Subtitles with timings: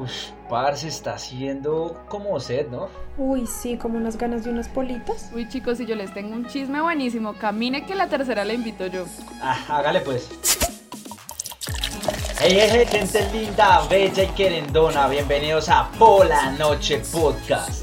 [0.00, 2.88] Uf, parce, está haciendo como sed, ¿no?
[3.18, 5.30] Uy, sí, como unas ganas de unas politas.
[5.34, 8.86] Uy, chicos, si yo les tengo un chisme buenísimo, camine que la tercera la invito
[8.86, 9.04] yo.
[9.42, 10.30] Ah, hágale pues.
[12.40, 17.82] Hey, hey, hey, gente linda, bella y querendona, bienvenidos a Pola Noche Podcast.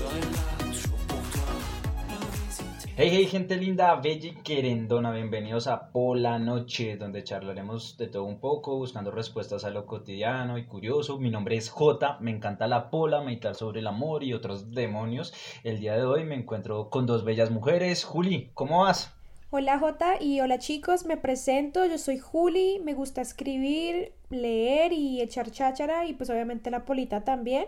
[2.99, 8.23] Hey, hey, gente linda, bella y querendona, bienvenidos a Pola Noche, donde charlaremos de todo
[8.23, 11.19] un poco, buscando respuestas a lo cotidiano y curioso.
[11.19, 15.31] Mi nombre es J, me encanta la pola, meditar sobre el amor y otros demonios.
[15.63, 18.03] El día de hoy me encuentro con dos bellas mujeres.
[18.03, 19.13] Juli, ¿cómo vas?
[19.51, 25.21] Hola Jota y hola chicos, me presento, yo soy Juli, me gusta escribir, leer y
[25.21, 27.67] echar cháchara y pues obviamente la polita también.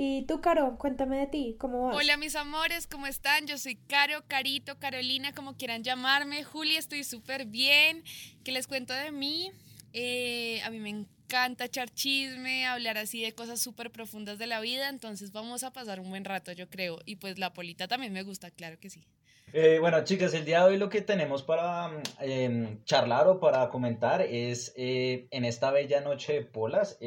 [0.00, 1.96] Y tú, Caro, cuéntame de ti, ¿cómo vas?
[1.96, 3.48] Hola mis amores, ¿cómo están?
[3.48, 6.44] Yo soy Caro, Carito, Carolina, como quieran llamarme.
[6.44, 8.04] Juli, estoy súper bien.
[8.44, 9.50] ¿Qué les cuento de mí?
[9.92, 14.60] Eh, a mí me encanta echar chisme, hablar así de cosas súper profundas de la
[14.60, 17.00] vida, entonces vamos a pasar un buen rato, yo creo.
[17.04, 19.04] Y pues la polita también me gusta, claro que sí.
[19.52, 21.90] Eh, bueno, chicas, el día de hoy lo que tenemos para
[22.20, 26.98] eh, charlar o para comentar es eh, en esta bella noche de polas.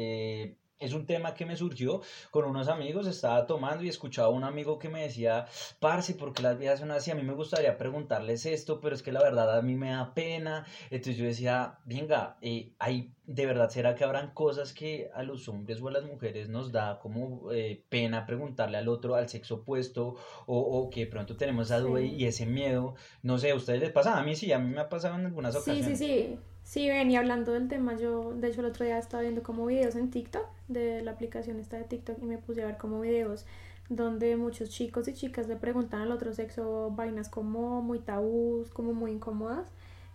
[0.82, 4.44] Es un tema que me surgió con unos amigos, estaba tomando y escuchaba a un
[4.44, 5.46] amigo que me decía,
[5.80, 7.10] parce, ¿por qué las viejas son así?
[7.10, 10.12] A mí me gustaría preguntarles esto, pero es que la verdad a mí me da
[10.14, 10.66] pena.
[10.90, 15.48] Entonces yo decía, venga, eh, hay, de verdad, ¿será que habrán cosas que a los
[15.48, 19.56] hombres o a las mujeres nos da como eh, pena preguntarle al otro, al sexo
[19.56, 20.16] opuesto,
[20.46, 22.14] o, o que de pronto tenemos esa duda Sí.
[22.16, 22.94] y ese miedo?
[23.22, 24.18] No sé, ¿a ustedes les pasa?
[24.18, 25.98] A mí sí, a mí me ha pasado en algunas Sí, ocasiones.
[25.98, 26.12] sí, sí.
[26.12, 26.38] Sí,
[26.74, 27.94] venía hablando del tema.
[27.96, 31.60] Yo, de hecho, el otro día estaba viendo como videos en TikTok, de la aplicación
[31.60, 33.44] esta de TikTok, y me puse a ver como videos
[33.88, 38.94] donde muchos chicos y chicas le preguntan al otro sexo vainas como muy tabús, como
[38.94, 39.70] muy incómodas.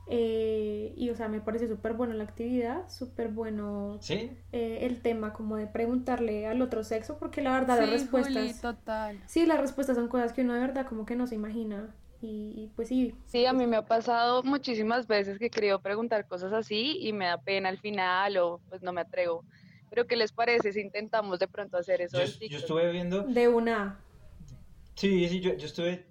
[0.10, 4.32] Eh, y, o sea, me parece súper buena la actividad, súper bueno ¿Sí?
[4.54, 8.34] eh, el tema como de preguntarle al otro sexo, porque la verdad las Sí, respuestas...
[8.34, 9.20] Juli, total.
[9.28, 11.94] Sí, las respuestas son cosas que uno de verdad como que no se imagina.
[12.22, 16.26] Y, y, pues sí, Sí, a mí me ha pasado muchísimas veces que querido preguntar
[16.26, 19.46] cosas así y me da pena al final o pues no me atrevo.
[19.90, 23.48] Pero ¿qué les parece si intentamos de pronto hacer eso Yo, yo estuve viendo de
[23.48, 24.04] una.
[24.96, 26.06] Sí, sí, yo, yo estuve,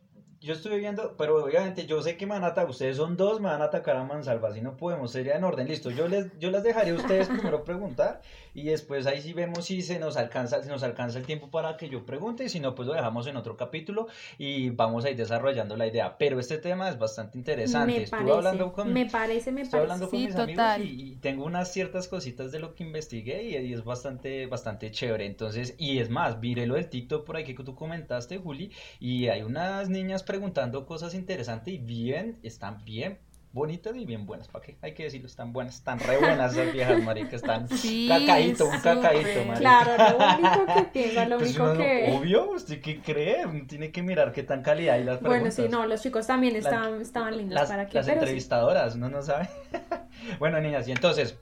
[0.46, 3.40] yo estuve viendo, pero obviamente yo sé que me van a atacar, ustedes son dos,
[3.40, 6.26] me van a atacar a mansalva, si no podemos, sería en orden, listo, yo les,
[6.38, 8.22] yo las dejaré a ustedes primero preguntar
[8.54, 11.76] y después ahí sí vemos si se nos alcanza, si nos alcanza el tiempo para
[11.76, 14.06] que yo pregunte y si no, pues lo dejamos en otro capítulo
[14.38, 18.20] y vamos a ir desarrollando la idea, pero este tema es bastante interesante, Me estuve
[18.20, 19.92] parece, hablando con, me parece, me Estoy parece.
[19.92, 20.80] hablando con Sí, mis total.
[20.80, 24.46] amigos y, y tengo unas ciertas cositas de lo que investigué y, y es bastante,
[24.46, 25.26] bastante chévere.
[25.26, 28.70] Entonces, y es más, miré lo del TikTok por ahí que tú comentaste, Juli,
[29.00, 33.18] y hay unas niñas preguntando cosas interesantes y bien, están bien
[33.52, 34.48] bonitas y bien buenas.
[34.48, 34.76] ¿Para qué?
[34.82, 38.78] Hay que decirlo, están buenas, están re buenas esas viejas, marica, están Sí, cacaíto, un
[38.80, 39.82] cacaíto, marica.
[39.82, 42.12] Claro, lo único que piensa, lo Pues único uno que...
[42.14, 43.46] obvio, ¿usted qué cree?
[43.66, 45.54] Tiene que mirar qué tan calidad hay las Bueno, preguntas.
[45.54, 47.94] sí, no, los chicos también La- estaban, estaban lindos las, para que...
[47.94, 48.20] las pero sí.
[48.24, 49.48] entrevistadoras, uno no sabe.
[50.38, 51.38] bueno, niñas, y entonces,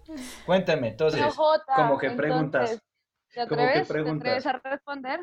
[0.47, 2.81] cuéntenme, entonces, Jota, ¿cómo que preguntas?
[3.35, 3.89] ¿Te ¿Cómo que atreves?
[3.89, 5.21] ¿Te atreves a responder?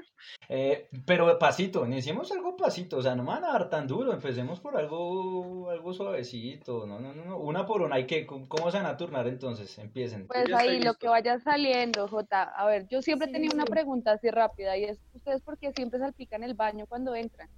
[0.50, 4.12] Eh, pero pasito, iniciemos algo pasito, o sea, no me van a dar tan duro,
[4.12, 8.26] empecemos por algo, algo suavecito, no, no, no, no, una por una, ¿y qué?
[8.26, 9.78] ¿Cómo, se van a turnar entonces?
[9.78, 10.28] Empiecen.
[10.28, 12.44] Pues ahí lo que vaya saliendo, Jota.
[12.44, 15.58] A ver, yo siempre Sí, he tenido una pregunta así rápida y es, ¿ustedes por
[15.58, 17.50] qué siempre salpican el baño cuando entran?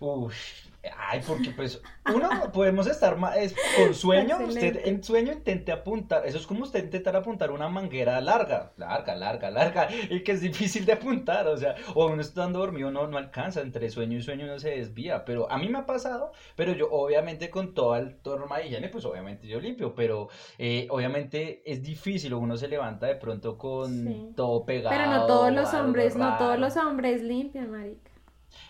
[0.00, 1.82] Uf, ay, porque pues,
[2.14, 6.84] uno, podemos estar es, con sueño, usted en sueño intente apuntar, eso es como usted
[6.84, 11.56] intentar apuntar una manguera larga, larga, larga, larga, y que es difícil de apuntar, o
[11.56, 15.24] sea, o uno estando dormido no, no alcanza, entre sueño y sueño uno se desvía,
[15.24, 18.88] pero a mí me ha pasado, pero yo obviamente con toda el norma de higiene,
[18.88, 20.28] pues obviamente yo limpio, pero
[20.58, 24.32] eh, obviamente es difícil, uno se levanta de pronto con Sí.
[24.36, 24.94] todo pegado.
[24.96, 28.07] Pero no todos los hombres, no todos los hombres limpian, marica.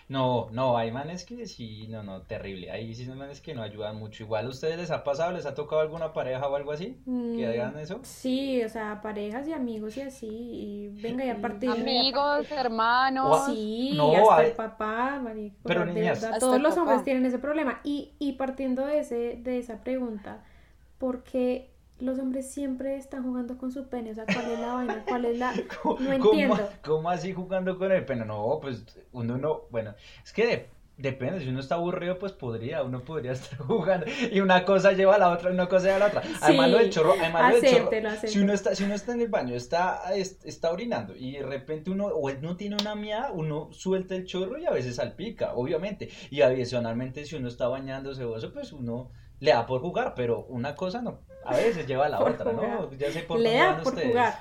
[0.07, 2.71] No, no, hay manes que sí, no, no, terrible.
[2.71, 4.23] Hay sí manes que no ayudan mucho.
[4.23, 7.11] Igual a ustedes les ha pasado, les ha tocado alguna pareja o algo así que
[7.11, 7.99] Mm, hagan eso.
[8.03, 11.69] Sí, o sea, parejas y amigos y así, y venga, y a partir.
[11.69, 13.45] Amigos, hermanos.
[13.45, 16.77] Sí, No, hasta hay- el papá, marica, o Pero niñas- verdad, Hasta todos el los
[16.77, 17.79] hombres tienen ese problema.
[17.83, 20.43] Y, y partiendo de ese, de esa pregunta,
[20.97, 24.11] ¿por qué los hombres siempre están jugando con su pene?
[24.11, 25.03] O sea, ¿cuál es la vaina?
[25.07, 25.53] ¿Cuál es la...?
[25.83, 26.69] ¿Cómo, No entiendo.
[26.83, 28.25] cómo así jugando con el pene?
[28.25, 29.93] No, pues uno no, bueno,
[30.23, 34.41] es que de- depende, si uno está aburrido, pues podría, uno podría estar jugando y
[34.41, 36.21] una cosa lleva a la otra, una cosa lleva a la otra.
[36.41, 37.89] Además lo del chorro, además lo del chorro,
[38.27, 41.43] si uno está, si uno está en el baño, está, es- está orinando y de
[41.43, 45.53] repente uno, o no tiene una miada, uno suelta el chorro y a veces salpica,
[45.53, 46.09] obviamente.
[46.31, 49.09] Y adicionalmente, si uno está bañándose o eso, pues uno
[49.39, 52.53] le da por jugar, pero una cosa no, a veces lleva a la Por otra,
[52.53, 52.91] ¿no?
[52.93, 54.09] Ya sé por Le da van por ustedes.
[54.09, 54.39] jugar.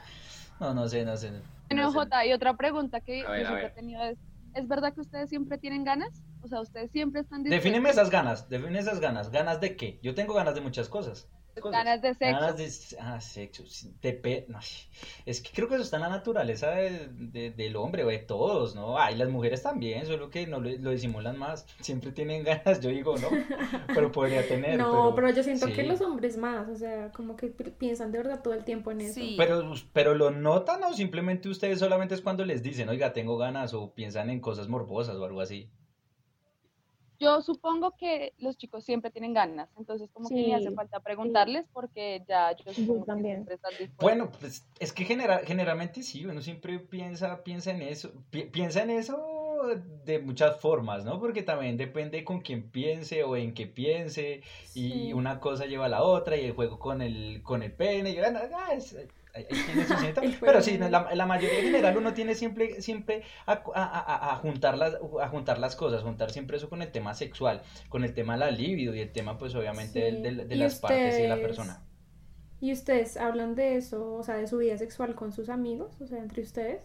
[0.61, 1.31] No, no sé, no sé.
[1.71, 4.19] Bueno, Jota, y otra pregunta que yo he tenido es,
[4.55, 6.23] ¿es verdad que ustedes siempre tienen ganas?
[6.43, 7.65] O sea, ustedes siempre están dispuestos.
[7.65, 9.31] Defíneme esas ganas, define esas ganas.
[9.31, 9.99] ¿Ganas de qué?
[10.03, 11.29] Yo tengo ganas de muchas cosas.
[11.65, 12.41] Ganas de sexo.
[12.41, 13.65] Ganas de ah, sexo.
[14.49, 14.59] no,
[15.27, 18.75] es que creo que eso está en la naturaleza de, del hombre o de todos,
[18.75, 18.99] ¿no?
[18.99, 21.67] Ay, las mujeres también, solo que no lo, lo, disimulan más.
[21.81, 23.29] Siempre tienen ganas, yo digo, no,
[23.95, 24.79] pero podría tener.
[24.79, 28.43] No, pero, yo siento que los hombres más, o sea, como que piensan de verdad
[28.43, 29.15] todo el tiempo en eso.
[29.15, 29.35] Sí.
[29.37, 33.75] Pero, pero lo notan o simplemente ustedes solamente es cuando les dicen, oiga, tengo ganas
[33.75, 35.71] o piensan en cosas morbosas o algo así.
[37.21, 41.67] Yo supongo que los chicos siempre tienen ganas, entonces como que ni hace falta preguntarles
[41.73, 43.45] porque ya yo supongo también.
[43.45, 47.83] que siempre están Bueno, pues es que general, generalmente sí, uno siempre piensa, piensa en
[47.83, 51.21] eso, piensa en eso de muchas formas, ¿no?
[51.21, 54.43] Porque también depende con quién piense o en qué piense
[54.75, 58.11] y una cosa lleva a la otra y el juego con el, con el pene
[58.11, 58.97] y bueno, ah, es,
[60.41, 65.59] pero sí, la, la, mayoría general uno tiene siempre, siempre a, juntar las, a juntar
[65.59, 68.95] las cosas, juntar siempre eso con el tema sexual, con el tema de la libido
[68.95, 71.83] y el tema pues obviamente de, las partes y de la persona.
[72.61, 76.07] ¿Y ustedes hablan de eso, o sea, de su vida sexual con sus amigos, o
[76.07, 76.83] sea, entre ustedes?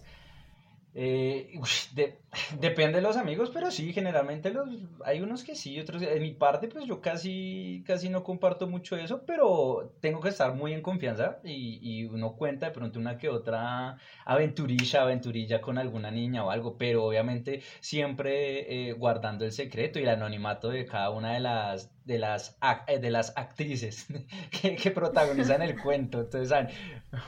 [0.96, 1.60] Eh,
[2.60, 4.68] depende de los amigos, pero sí, generalmente los,
[5.06, 6.02] hay unos que sí, otros.
[6.02, 10.54] En mi parte, pues yo casi, casi no comparto mucho eso, pero tengo que estar
[10.54, 15.78] muy en confianza y, y uno cuenta de pronto una que otra aventurilla, aventurilla con
[15.78, 20.86] alguna niña o algo, pero obviamente siempre eh, guardando el secreto y el anonimato de
[20.86, 22.58] cada una de las de las,
[22.88, 24.08] eh, de las actrices
[24.62, 26.22] que, que protagonizan el cuento.
[26.22, 26.76] Entonces,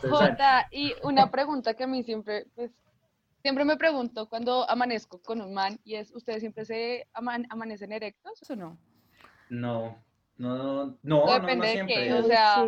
[0.02, 2.72] Jota, y una pregunta que a mí siempre, pues,
[3.46, 8.42] Siempre me pregunto cuando amanezco con un man y es, ¿ustedes siempre se amanecen erectos
[8.50, 8.80] o no?
[9.52, 10.04] No,
[10.38, 11.96] no, no, Depende no, siempre.
[11.96, 12.66] De qué, o sea...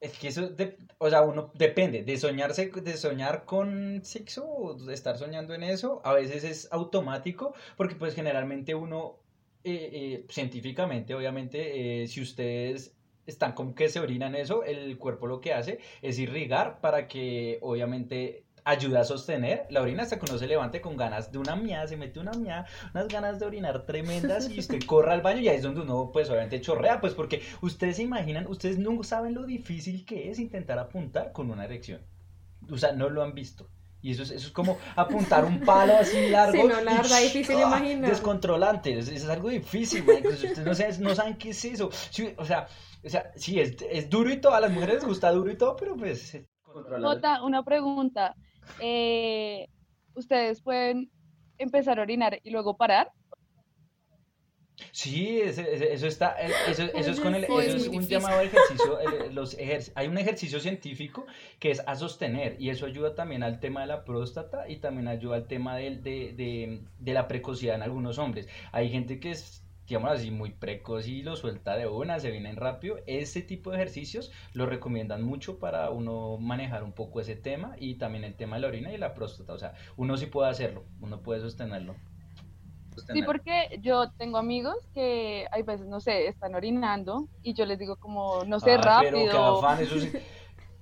[0.00, 0.50] es que eso,
[0.98, 5.62] o sea, uno depende de soñarse, de soñar con sexo o de estar soñando en
[5.62, 6.00] eso.
[6.02, 9.20] A veces es automático porque pues generalmente uno,
[9.62, 12.96] eh, eh, científicamente, obviamente, eh, si ustedes
[13.26, 17.60] están como que se orinan eso, el cuerpo lo que hace es irrigar para que
[17.62, 21.56] obviamente ayuda a sostener la orina hasta que uno se levante con ganas de una
[21.56, 25.40] mía, se mete una mía, unas ganas de orinar tremendas y usted corra al baño
[25.40, 29.02] y ahí es donde uno pues obviamente chorrea, pues porque ustedes se imaginan, ustedes no
[29.02, 32.02] saben lo difícil que es intentar apuntar con una erección.
[32.70, 33.66] O sea, no lo han visto.
[34.02, 36.62] Y eso es, eso es como apuntar un palo así largo.
[36.62, 38.10] Sí, no, la verdad, difícil imaginar.
[38.10, 40.26] Descontrolante, es, es, algo difícil, güey.
[40.26, 41.88] ustedes no saben, no saben qué es eso.
[42.36, 42.68] o sea,
[43.02, 45.56] o sea, sí, es, es duro y todo, a las mujeres les gusta duro y
[45.56, 46.38] todo, pero pues...
[47.00, 48.36] Jota, una pregunta.
[48.80, 49.68] Eh,
[50.14, 51.10] ustedes pueden
[51.58, 53.12] empezar a orinar y luego parar.
[54.92, 55.62] Sí, eso,
[56.06, 56.36] está,
[56.68, 58.98] eso, es con el, eso es un llamado ejercicio,
[59.32, 59.56] los
[59.94, 61.26] hay un ejercicio científico
[61.58, 65.08] que es a sostener y eso ayuda también al tema de la próstata y también
[65.08, 68.48] ayuda al tema de, de, de la precocidad en algunos hombres.
[68.70, 72.56] Hay gente que es digamos así, muy precoz y lo suelta de una, se vienen
[72.56, 72.98] rápido.
[73.06, 77.94] Ese tipo de ejercicios lo recomiendan mucho para uno manejar un poco ese tema y
[77.94, 79.54] también el tema de la orina y la próstata.
[79.54, 81.94] O sea, uno sí puede hacerlo, uno puede sostenerlo.
[83.12, 87.78] Sí, porque yo tengo amigos que hay veces, no sé, están orinando y yo les
[87.78, 89.26] digo como, no sé, ah, rápido.
[89.26, 89.60] Pero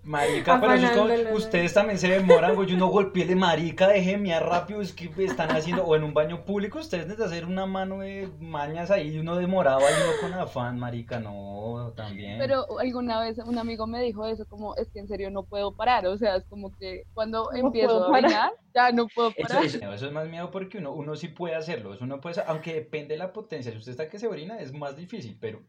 [0.06, 4.16] Marica, pero eso es como, ustedes también se demoran, güey, uno golpeé de marica, de
[4.16, 7.66] miar rápido, es que están haciendo, o en un baño público, ustedes necesitan hacer una
[7.66, 12.38] mano de mañas ahí, uno demoraba y uno con afán, marica, no, también.
[12.38, 15.74] Pero alguna vez un amigo me dijo eso, como, es que en serio no puedo
[15.74, 19.64] parar, o sea, es como que cuando empiezo a bailar, ya no puedo parar.
[19.64, 22.74] Eso, eso, es más miedo porque uno, uno sí puede hacerlo, eso no puede, aunque
[22.74, 25.64] depende de la potencia, si usted está que se orina es más difícil, pero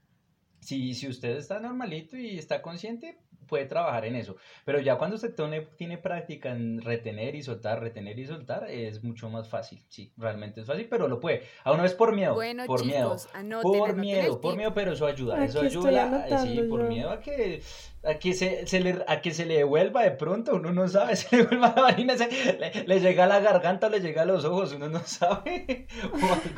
[0.59, 4.35] si, si usted está normalito y está consciente, puede trabajar en eso.
[4.65, 5.33] Pero ya cuando usted
[5.77, 9.83] tiene, práctica en retener y soltar, retener y soltar, es mucho más fácil.
[9.87, 11.43] Sí, realmente es fácil, pero lo puede.
[11.63, 12.33] A una vez por miedo.
[12.33, 13.61] Bueno, por chicos, miedo.
[13.61, 15.43] por miedo, por miedo, pero eso ayuda.
[15.43, 16.27] eso ayuda.
[16.27, 17.61] Eh, sí, por miedo a que,
[18.03, 21.15] a que se, se, le, a que se le devuelva de pronto, uno no sabe,
[21.15, 22.15] se le devuelva la varina,
[22.85, 25.87] le, llega a la garganta, le llega a los ojos, uno no sabe.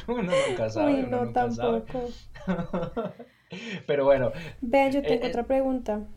[0.08, 0.94] O uno nunca sabe.
[0.94, 2.08] Uy, no, tampoco.
[3.88, 4.32] pero bueno.
[4.62, 6.08] Vean, yo tengo eh, otra pregunta.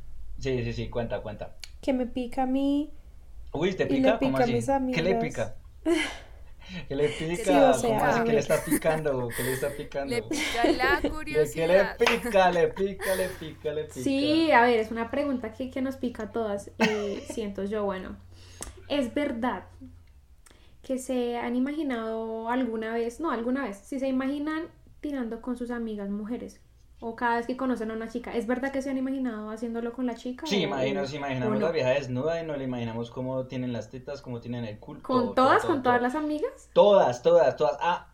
[0.43, 1.55] Sí, sí, sí, cuenta, cuenta.
[1.81, 2.91] Que me pica a mí.
[3.53, 4.19] Uy, ¿te pica?
[4.19, 4.59] ¿Cómo así?
[4.93, 5.55] ¿Qué le pica?
[6.89, 7.75] ¿Qué le pica?
[7.75, 9.29] Sí, ¿Cómo así que le está picando?
[9.37, 10.13] ¿Qué le está picando?
[10.13, 11.97] Le pica la curiosidad.
[11.97, 12.51] ¿Qué le pica?
[12.51, 14.03] Le pica, le pica, le pica.
[14.03, 16.73] Sí, a ver, es una pregunta que, que nos pica a todas.
[16.79, 18.17] Eh, siento yo, bueno.
[18.89, 19.67] ¿Es verdad
[20.83, 24.65] que se han imaginado alguna vez, no, alguna vez, si se imaginan
[25.01, 26.61] tirando con sus amigas mujeres?
[27.03, 28.35] O cada vez que conocen a una chica.
[28.35, 30.47] ¿Es verdad que se han imaginado haciéndolo con la chica?
[30.47, 31.55] Sí, o- imaginamos no?
[31.57, 35.03] la vieja desnuda y nos la imaginamos cómo tienen las tetas, cómo tienen el culo.
[35.03, 35.63] ¿Con todo, todas?
[35.63, 36.71] todo, ¿Con todo, todas las amigas?
[36.73, 37.77] Todas, todas, todas.
[37.81, 38.07] Ah,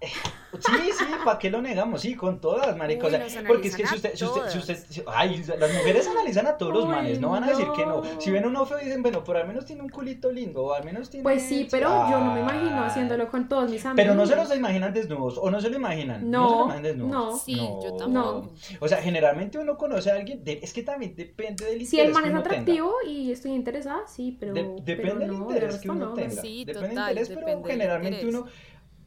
[0.59, 2.01] sí, sí, ¿para qué lo negamos?
[2.01, 3.05] Sí, con todas, marica.
[3.07, 5.73] o Uy, sea, nos porque es que si usted, si usted, si usted, ay, las
[5.75, 8.03] mujeres analizan a todos los manes, no van a decir que no.
[8.03, 8.21] no.
[8.21, 10.85] Si ven uno feo dicen, bueno, pero al menos tiene un culito lindo, o al
[10.85, 11.23] menos tiene...
[11.23, 14.03] Pues sí, pero yo no me imagino haciéndolo con todos mis amigos.
[14.05, 16.31] Pero no se los imaginan desnudos, o no se lo imaginan.
[16.31, 17.11] No, se lo imaginan desnudos.
[17.13, 17.39] no.
[17.39, 18.09] Sí, yo tampoco.
[18.09, 18.51] No.
[18.81, 22.01] O sea, generalmente uno conoce a alguien, de- es que también depende del interés Si
[22.01, 22.41] el man que es tenga.
[22.41, 26.07] atractivo y estoy interesada, sí, pero, De- pero depende del no, de interés que uno
[26.07, 26.15] no.
[26.15, 26.41] tenga.
[26.43, 28.35] Sí, depende del interés, pero depende generalmente interés.
[28.35, 28.47] uno,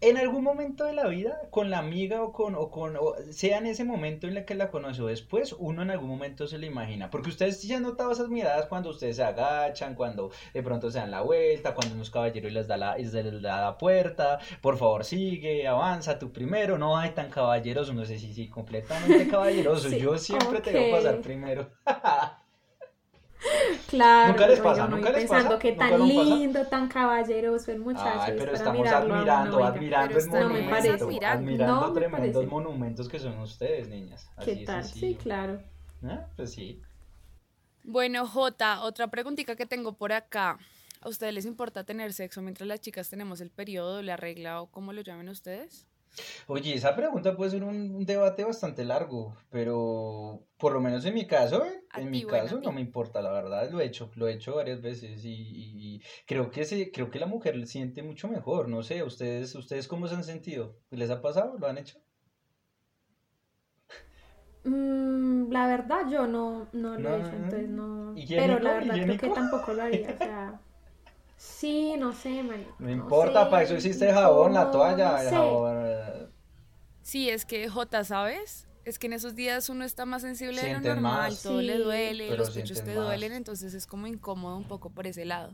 [0.02, 3.60] en algún momento de la vida, con la amiga o con, o con, o sea
[3.60, 6.68] en ese momento en el que la conoció después, uno en algún momento se le
[6.68, 7.12] imagina.
[7.12, 10.98] Porque ustedes sí han notado esas miradas cuando ustedes se agachan, cuando de pronto se
[10.98, 15.06] dan la vuelta, cuando unos caballeros les da la, les da la puerta, por favor
[15.06, 20.00] sigue, avanza tú primero, no hay tan caballeroso, no sé si sí, completamente caballeroso, Sí,
[20.00, 21.70] yo siempre te voy a pasar primero.
[23.88, 24.88] Claro, ¿Nunca les pasa?
[24.88, 25.60] no ¿Nunca les pensando pasa?
[25.60, 26.36] que ¿Nunca tan nos pasa?
[26.36, 28.10] lindo, tan caballeroso el muchacho.
[28.22, 29.68] Ay, pero estamos mirarlo admirando, oiga.
[29.70, 31.04] admirando el no monumento, parece.
[31.04, 31.40] admirando.
[31.40, 32.48] admirando No me tremendos parece.
[32.48, 34.28] monumentos que son ustedes, niñas.
[34.38, 34.84] Así ¿Qué tal?
[34.86, 35.62] Sí, claro.
[36.04, 36.82] Ah, Pues sí.
[37.84, 40.58] Bueno, Jota, otra preguntita que tengo por acá.
[41.02, 44.68] ¿A ustedes les importa tener sexo mientras las chicas tenemos el periodo, la regla o
[44.72, 45.88] como lo llamen ustedes?
[46.48, 51.14] Oye, esa pregunta puede ser un, un debate bastante largo, pero por lo menos en
[51.14, 51.84] mi caso, ¿eh?
[51.96, 54.82] En mi caso no me importa, la verdad, lo he hecho, lo he hecho varias
[54.82, 58.68] veces y, y- y creo que se, creo que la mujer le siente mucho mejor,
[58.70, 61.58] no sé, ustedes, ustedes cómo se han sentido, ¿les ha pasado?
[61.58, 62.00] ¿Lo han hecho?
[64.64, 68.14] Mm, la verdad, yo no, no lo No, he hecho, entonces no.
[68.36, 70.12] Pero la verdad, creo que tampoco lo haría.
[70.12, 70.60] O sea,
[71.42, 72.66] sí, no sé, man.
[72.80, 75.36] No importa, para eso el jabón, la toalla, no el sé.
[75.36, 76.32] jabón.
[77.02, 78.68] Sí, es que Jota, ¿sabes?
[78.86, 81.44] Es que en esos días uno está más sensible de lo normal, más.
[81.44, 83.06] todo le duele, Pero los pechos te más.
[83.06, 85.54] duelen, entonces es como incómodo un poco por ese lado.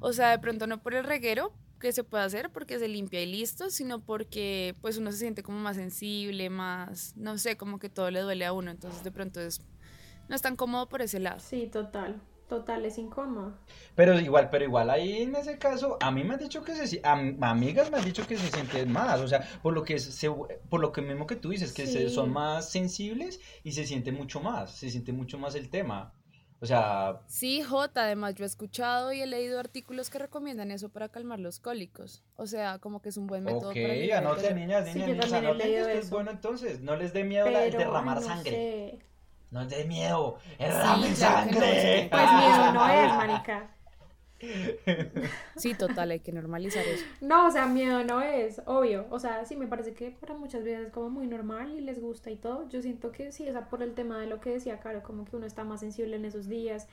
[0.00, 3.22] O sea, de pronto no por el reguero que se puede hacer porque se limpia
[3.22, 7.78] y listo, sino porque pues uno se siente como más sensible, más, no sé, como
[7.78, 9.60] que todo le duele a uno, entonces de pronto es
[10.28, 11.40] no es tan cómodo por ese lado.
[11.40, 12.20] Sí, total.
[12.48, 13.52] Total, es incómodo.
[13.94, 16.86] Pero igual, pero igual ahí en ese caso, a mí me han dicho que se,
[16.86, 19.98] si- am- amigas me han dicho que se sienten más, o sea, por lo que
[19.98, 23.84] se, por lo que mismo que tú dices, que se- son más sensibles y se
[23.86, 26.14] siente mucho más, se siente mucho más el tema.
[26.60, 30.88] O sea, Sí, Jota, además yo he escuchado y he leído artículos que recomiendan eso
[30.88, 32.22] para calmar los cólicos.
[32.36, 33.76] O sea, como que es un buen método ok,
[34.14, 38.16] anoten niñas, niñas, niñas, es bueno entonces, no les dé miedo la- el Pero, derramar
[38.16, 38.98] no sangre, sé.
[39.50, 40.38] No les dé miedo,
[40.70, 41.80] Sí, que no, sangre.
[41.80, 42.08] sí.
[42.10, 43.70] Pues miedo no es, marica.
[45.56, 47.06] Sí, total, hay que normalizar eso.
[47.20, 49.06] No, o sea, miedo no es, obvio.
[49.10, 52.00] O sea, sí me parece que para muchas veces es como muy normal y les
[52.00, 52.68] gusta y todo.
[52.68, 55.24] Yo siento que sí, o sea, por el tema de lo que decía Caro, como
[55.24, 56.88] que uno está más sensible en esos días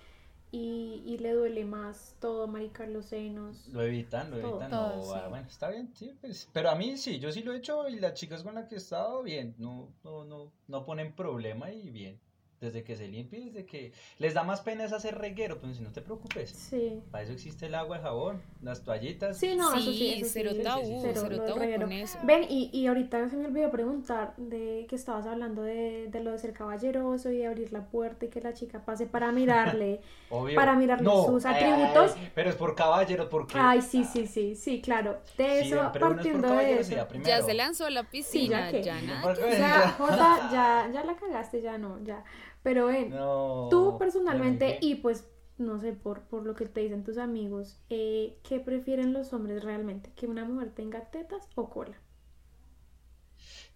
[0.51, 3.67] y, y le duele más todo, maricar los senos.
[3.67, 4.69] Lo evitan, lo Todo, evitan.
[4.69, 5.11] todo, no, sí.
[5.15, 6.49] ah, bueno, está bien, sí, pues.
[6.53, 8.75] Pero a mí sí, yo sí lo he hecho y las chicas con las que
[8.75, 12.19] he estado, bien, no, no, no, no ponen problema y bien.
[12.65, 15.83] Desde que se limpie, desde que les da más pena es hacer reguero, pues si
[15.83, 16.49] no te preocupes.
[16.49, 16.99] Sí.
[17.11, 19.37] Para eso existe el agua, el jabón, las toallitas.
[19.37, 22.19] Sí, no, eso sí, eso sí, cero sí, sí, tabú, cero, cero tabú con eso.
[22.23, 26.31] Ven, y, y ahorita se me olvidó preguntar de que estabas hablando de, de lo
[26.31, 30.01] de ser caballeroso y de abrir la puerta y que la chica pase para mirarle.
[30.29, 30.55] Obvio.
[30.55, 32.15] para mirarle sus atributos.
[32.17, 33.57] ay, pero es por caballeros, porque.
[33.57, 35.19] Ay, sí, sí, sí, sí, claro.
[35.37, 37.07] De Sí, eso, pero uno es por partiendo de eso.
[37.23, 39.31] Ya se lanzó a la piscina, ya nada.
[39.31, 42.23] O sea, Jota, ya, ya la cagaste, ya no, ya.
[42.65, 46.65] Pero ven, No, tú personalmente, ¿ya me y pues, no sé, por, por lo que
[46.65, 50.11] te dicen tus amigos, eh, ¿qué prefieren los hombres realmente?
[50.15, 52.01] ¿Que una mujer tenga tetas o cola?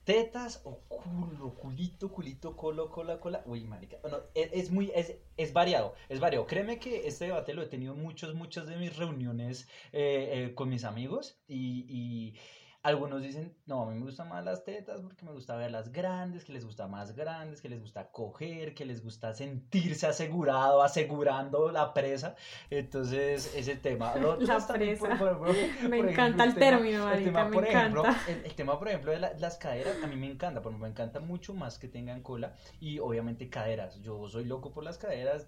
[0.03, 3.43] Tetas o culo, culito, culito, colo, cola, cola.
[3.46, 3.98] Uy, marica.
[4.01, 6.48] Bueno, es, es muy, es, es variado, es variado.
[6.48, 10.69] Créeme que este debate lo he tenido muchos, muchas de mis reuniones eh, eh, con
[10.69, 12.36] mis amigos y, y
[12.81, 16.45] algunos dicen, no, a mí me gustan más las tetas porque me gusta verlas grandes,
[16.45, 21.71] que les gusta más grandes, que les gusta coger, que les gusta sentirse asegurado, asegurando
[21.71, 22.36] la presa.
[22.69, 24.13] Entonces, ese tema.
[24.39, 25.17] La presa.
[25.17, 25.50] por- por-
[25.89, 28.31] Me por encanta el tema- término, el marica, tema, me por ejemplo, encanta.
[28.31, 30.88] el, el tema, por ejemplo, de la- las caderas, a mí me encanta, porque me
[30.88, 34.01] encanta mucho más que tengan cola y obviamente caderas.
[34.01, 35.48] Yo soy loco por las caderas,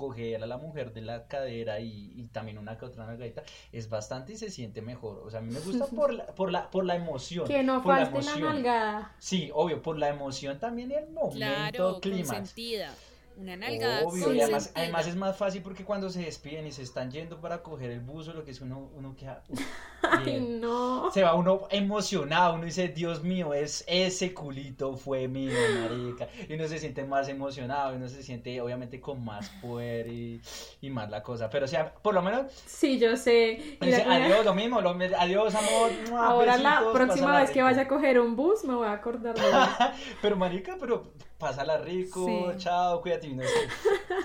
[0.00, 3.90] coger a la mujer de la cadera y, y también una que otra nalgadita es
[3.90, 5.22] bastante y se siente mejor.
[5.26, 7.46] O sea, a mí me gusta por la, por la, por la emoción.
[7.46, 8.54] Que no por la falte la, emoción.
[8.54, 9.14] nalgada.
[9.18, 12.94] Sí, obvio, por la emoción también el momento Claro, consentida.
[13.36, 16.82] Una nalgada Obvio, y además, además es más fácil porque cuando se despiden y se
[16.82, 19.60] están yendo para coger el buzo, lo que es uno, uno queda, "Uf,
[20.10, 21.10] Ay, no.
[21.12, 25.52] Se va uno emocionado, uno dice, Dios mío, es ese culito fue mío,
[25.82, 26.28] marica.
[26.48, 30.40] Y uno se siente más emocionado, y uno se siente obviamente con más poder y,
[30.80, 31.50] y más la cosa.
[31.50, 33.76] Pero o sea, por lo menos Sí, yo sé.
[33.80, 35.90] Y dice, la- adiós, lo mismo, lo, adiós, amor.
[36.18, 37.64] Ahora la próxima vez que rico".
[37.66, 39.58] vaya a coger un bus me voy a acordar de eso.
[40.22, 42.58] Pero marica, pero pásala rico, Sí.
[42.58, 43.26] chao, cuídate.
[43.28, 43.54] y uno dice,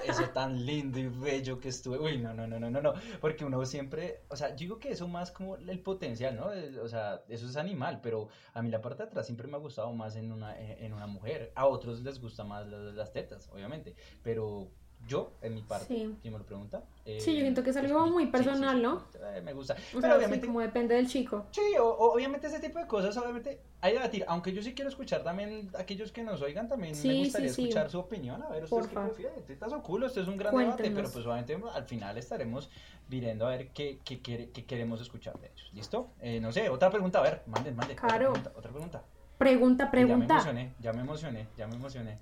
[0.06, 1.98] eso tan lindo y bello que estuve.
[1.98, 2.94] Uy, no, no, no, no, no, no.
[3.22, 6.52] Porque uno siempre, o sea, yo digo que eso más como el potencial, ¿no?
[6.82, 9.60] O sea, eso es animal, pero a mí la parte de atrás siempre me ha
[9.60, 11.52] gustado más en una, en una mujer.
[11.56, 13.96] A otros les gusta más las, las tetas, obviamente.
[14.24, 14.72] Pero
[15.08, 16.16] yo, en mi parte, Sí.
[16.22, 16.84] si me lo pregunta.
[17.06, 19.02] eh, Sí, yo siento que es algo muy sí, sí, personal, sí, ¿no?
[19.36, 19.74] eh, me gusta.
[19.76, 21.46] O pero sea, obviamente como depende del chico.
[21.52, 24.90] Sí, o- obviamente ese tipo de cosas, obviamente hay que debatir, aunque yo sí quiero
[24.90, 28.88] escuchar también, aquellos que nos oigan también me gustaría escuchar su opinión, a ver ustedes
[28.88, 32.18] qué prefieren, tetas o culo, esto es un gran debate, pero pues obviamente al final
[32.18, 32.70] estaremos
[33.08, 36.14] viendo a ver qué, qué, quiere- qué queremos escuchar de ellos, ¿listo?
[36.20, 38.26] Eh, no sé, otra pregunta, a ver, manden, manden, otra Claro.
[38.32, 39.04] pregunta, otra pregunta.
[39.38, 40.34] Pregunta, Ya me pregunta.
[40.34, 42.20] emocioné, ya me emocioné, ya me emocioné,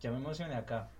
[0.00, 0.95] ya me emocioné acá.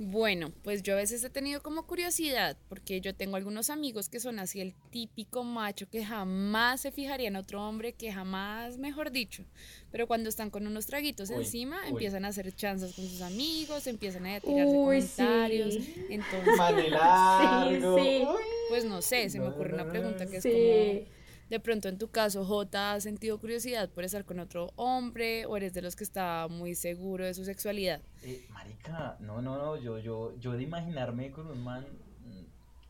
[0.00, 4.20] Bueno, pues yo a veces he tenido como curiosidad, porque yo tengo algunos amigos que
[4.20, 9.10] son así el típico macho que jamás se fijaría en otro hombre, que jamás, mejor
[9.10, 9.44] dicho,
[9.90, 11.88] pero cuando están con unos traguitos Uy, encima, uy.
[11.90, 15.94] empiezan a hacer chanzas con sus amigos, empiezan a tirarse Uy, comentarios, sí.
[16.10, 16.54] entonces,
[17.82, 18.22] sí.
[18.24, 18.36] uy.
[18.68, 20.50] pues no sé, se me ocurre una pregunta que es Sí.
[20.52, 21.17] como,
[21.50, 25.56] de pronto en tu caso, J, ¿has sentido curiosidad por estar con otro hombre o
[25.56, 28.00] eres de los que está muy seguro de su sexualidad?
[28.22, 31.86] Eh, marica, no, no, no, yo, yo, yo de imaginarme con un man,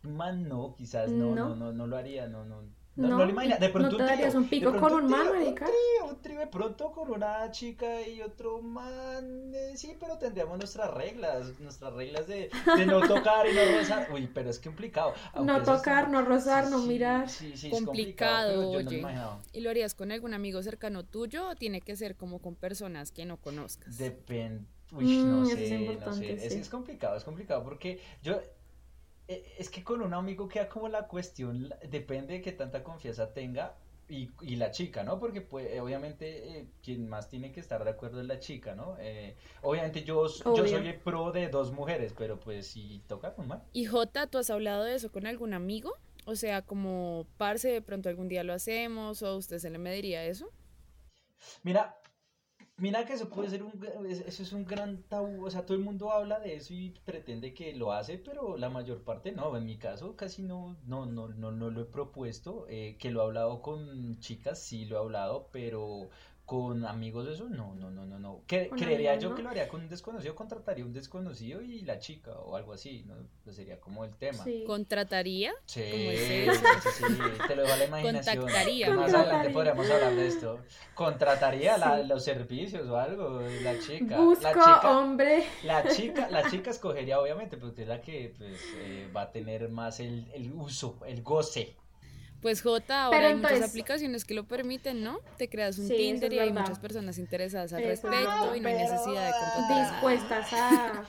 [0.05, 1.57] un man no, quizás no, no, No.
[1.57, 2.63] no, no, lo haría, no, no,
[2.99, 4.05] no, No, no lo imagina, de ¿no pronto te
[4.37, 5.29] un un pico de con pronto un man?
[5.41, 10.19] Un trío, un trío de pronto con una chica y otro man, eh, sí, pero
[10.19, 14.59] tendríamos nuestras reglas, nuestras reglas de, de no tocar y no rozar, uy, pero es
[14.59, 15.15] complicado.
[15.33, 17.29] aunque No es- tocar, no rozar, sí, no sí, mirar.
[17.29, 18.99] Sí, sí, es Complicado, complicado, pero yo no me oye.
[18.99, 19.43] imaginaba.
[19.53, 23.13] ¿Y lo harías con algún amigo cercano tuyo o tiene que ser como con personas
[23.13, 23.95] que no conozcas?
[23.97, 24.67] Depende.
[24.93, 26.47] Uy, no Mm, eso sé, es no importante, sé.
[26.47, 28.41] Es, es complicado, es complicado porque yo.
[29.29, 33.33] Eh, Es que con un amigo queda como la cuestión, depende de qué tanta confianza
[33.33, 33.77] tenga
[34.09, 35.19] y, y la chica, ¿no?
[35.19, 38.75] Porque pues, eh, obviamente eh, quien más tiene que estar de acuerdo es la chica,
[38.75, 38.97] ¿no?
[38.99, 43.63] Eh, obviamente yo, soy el pro de dos mujeres, pero pues si toca, pues mal.
[43.73, 45.93] Y Jota, ¿tú has hablado de eso con algún amigo?
[46.25, 50.25] O sea, como parce, de pronto algún día lo hacemos o usted se le mediría
[50.25, 50.51] eso.
[51.63, 51.98] Mira,
[52.79, 53.73] mira que eso puede ser un,
[54.09, 56.91] es- eso es un gran tabú, o sea, todo el mundo habla de eso y
[57.05, 61.05] pretende que lo hace, pero la mayor parte no, en mi caso casi no, no,
[61.07, 64.97] no, no, no lo he propuesto, eh, que lo he hablado con chicas, sí lo
[64.97, 66.09] he hablado, pero
[66.49, 69.35] con amigos de eso, no, no, no, no, no, creería yo ¿no?
[69.35, 73.05] que lo haría con un desconocido, contrataría un desconocido y la chica o algo así,
[73.07, 73.17] ¿no?
[73.45, 74.43] Pues sería como el tema.
[74.45, 74.65] Sí.
[74.67, 75.53] ¿Contrataría?
[75.67, 76.63] Sí, ¿Cómo es sí, eso?
[76.97, 78.37] sí, sí, te lo dejo a la imaginación.
[78.39, 78.91] Contactaría.
[78.95, 80.59] Más adelante podríamos hablar de esto.
[80.95, 84.17] Contrataría la- los servicios o algo, la chica.
[84.17, 85.45] La Busco chica, hombre.
[85.65, 89.69] la chica, la chica escogería obviamente porque es la que pues, eh, va a tener
[89.69, 91.77] más el, el uso, el goce.
[92.41, 95.19] Pues Jota, ahora Pero hay muchas aplicaciones que lo permiten, ¿no?
[95.39, 98.61] Te creas un Sí, Tinder es y hay muchas personas interesadas al Eso respecto y
[98.61, 99.91] no hay necesidad de contratar.
[99.93, 101.05] Dispuestas a,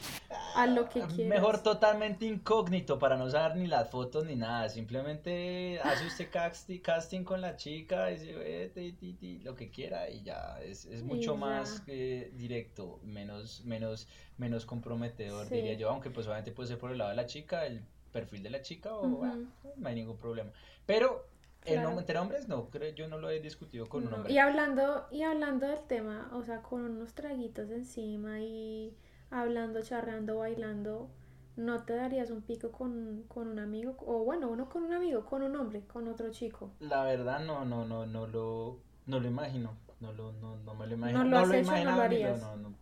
[0.56, 1.18] a lo que quieras.
[1.18, 4.70] Mejor totalmente incógnito para no saber ni las fotos ni nada.
[4.70, 9.54] Simplemente hace usted casti- casting con la chica y dice, "Eh, ti, ti, ti", lo
[9.56, 10.60] que quiera y ya.
[10.64, 11.40] Es, es mucho ya.
[11.40, 15.56] más eh, directo, menos, menos, menos comprometedor, Sí.
[15.56, 15.90] diría yo.
[15.90, 18.62] Aunque pues obviamente puede ser por el lado de la chica, el perfil de la
[18.62, 19.36] chica o ah,
[19.78, 20.52] no hay ningún problema.
[20.86, 21.26] Pero
[21.66, 21.90] Claro.
[22.22, 24.34] hombres no, creo, yo no lo he discutido con un hombre.
[24.34, 28.96] Y hablando, y hablando del tema, o sea, con unos traguitos encima y
[29.30, 31.10] hablando, charrando, bailando,
[31.58, 33.96] ¿no te darías un pico con, con un amigo?
[34.00, 36.72] O bueno, uno con un amigo, con un hombre, con otro chico.
[36.80, 40.88] La verdad no, no, no, no lo, no lo imagino, no lo, no, no me
[40.88, 42.42] lo imagino, ¿No lo has hecho, no imaginaba lo ni harías?
[42.42, 42.74] no, no,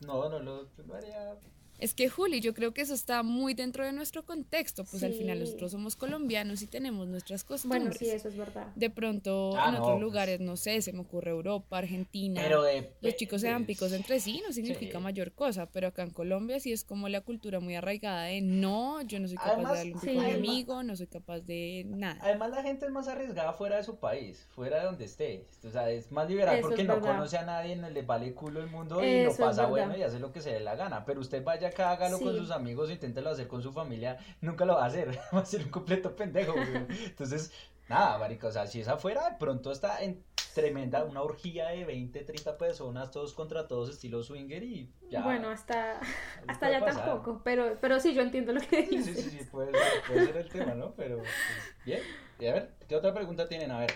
[0.00, 1.34] no, no lo, lo haría.
[1.82, 5.14] Es que Juli, yo creo que eso está muy dentro de nuestro contexto, pues al
[5.14, 7.98] final nosotros somos colombianos y tenemos nuestras Bueno, costumbres.
[7.98, 8.68] sí, eso es verdad.
[8.76, 10.02] De pronto Ah, en no, otros pues.
[10.02, 12.40] lugares, no sé, se me ocurre Europa, Argentina.
[12.40, 15.02] Pero de, los chicos se dan pues, picos entre sí, no significa sí.
[15.02, 19.02] mayor cosa, pero acá en Colombia sí es como la cultura muy arraigada de no,
[19.02, 20.94] yo no soy capaz Además, de darle un sí, pico a mi además- amigo, no
[20.96, 22.18] soy capaz de nada.
[22.22, 25.48] Además la gente es más arriesgada fuera de su país, fuera de donde esté.
[25.64, 28.60] O sea, es más liberal Eso porque no conoce a nadie, no le vale culo
[28.60, 31.04] el mundo y Eso lo pasa bueno y hace lo que se dé la gana.
[31.04, 32.38] Pero usted vaya acá, hágalo con Sí.
[32.38, 35.62] sus amigos, inténtelo hacer con su familia, nunca lo va a hacer, va a ser
[35.64, 36.52] un completo pendejo.
[36.52, 36.86] güey.
[37.06, 37.52] Entonces,
[37.88, 41.84] nada, marica, o sea, si es afuera, de pronto está en tremenda, una orgía de
[41.86, 45.22] 20, 30 personas, todos contra todos, estilo swinger y ya.
[45.22, 45.98] Bueno, hasta,
[46.46, 47.04] hasta allá pasar.
[47.06, 49.16] tampoco, pero, pero sí, yo entiendo lo que Sí, dices.
[49.16, 50.94] sí, sí, sí, puede ser, puede ser el tema, ¿no?
[50.94, 52.02] Pero, pues, bien.
[52.38, 53.70] Y a ver, ¿qué ¿Qué otra pregunta tienen?
[53.70, 53.92] A ver,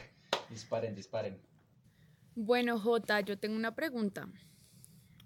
[0.49, 1.39] disparen, disparen.
[2.35, 4.27] Bueno, Jota, yo tengo una pregunta.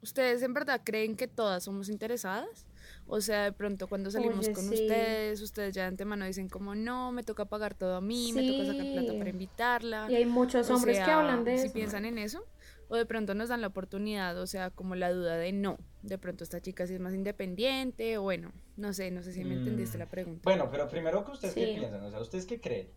[0.02, 2.66] ¿Ustedes en verdad creen que todas somos interesadas?
[3.06, 4.74] O sea, de pronto cuando salimos Oye, con sí.
[4.74, 8.42] ustedes, ustedes ya de antemano dicen como, no, me toca pagar todo a mí, me
[8.44, 9.18] toca sacar plata Sí.
[9.18, 10.06] para invitarla.
[10.08, 11.74] Y hay muchos O hombres que sea, hablan de si eso.
[11.74, 12.42] piensan en eso,
[12.88, 16.16] o de pronto nos dan la oportunidad, o sea, como la duda de no, de
[16.18, 19.54] pronto esta chica sí es más independiente, o bueno, no sé, no sé si me
[19.54, 20.40] entendiste Mm, la pregunta.
[20.44, 21.74] Bueno, pero primero que ustedes qué Sí.
[21.78, 22.90] piensan, o sea, ¿ustedes qué creen?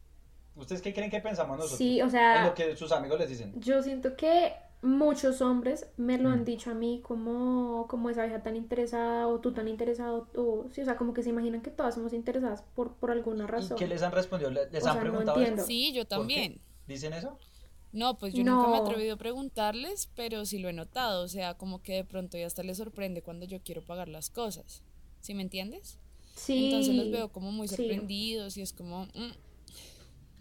[0.56, 1.78] ¿Ustedes qué creen que pensamos nosotros?
[1.80, 3.52] Sí, o En sea, lo que sus amigos les dicen.
[3.60, 6.34] yo siento que muchos hombres me lo Mm.
[6.34, 10.68] han dicho a mí como, como esa vieja tan interesada o tú tan interesado, o
[10.72, 13.52] sí, o sea, como que se imaginan que todas somos interesadas por, por alguna ¿Y
[13.52, 13.78] razón.
[13.78, 14.52] qué les han respondido?
[14.52, 15.64] ¿Les O han sea, no preguntado eso?
[15.66, 16.62] Sí, yo también.
[16.88, 17.38] ¿Dicen eso?
[17.92, 18.80] No, pues yo nunca me he No.
[18.80, 22.48] atrevido a preguntarles, pero sí lo he notado, o sea, como que de pronto ya
[22.48, 24.82] hasta les sorprende cuando yo quiero pagar las cosas.
[25.22, 26.00] ¿Sí me entiendes?
[26.36, 27.78] Sí, Entonces los veo como muy sí.
[27.78, 29.32] sorprendidos y es como, mm,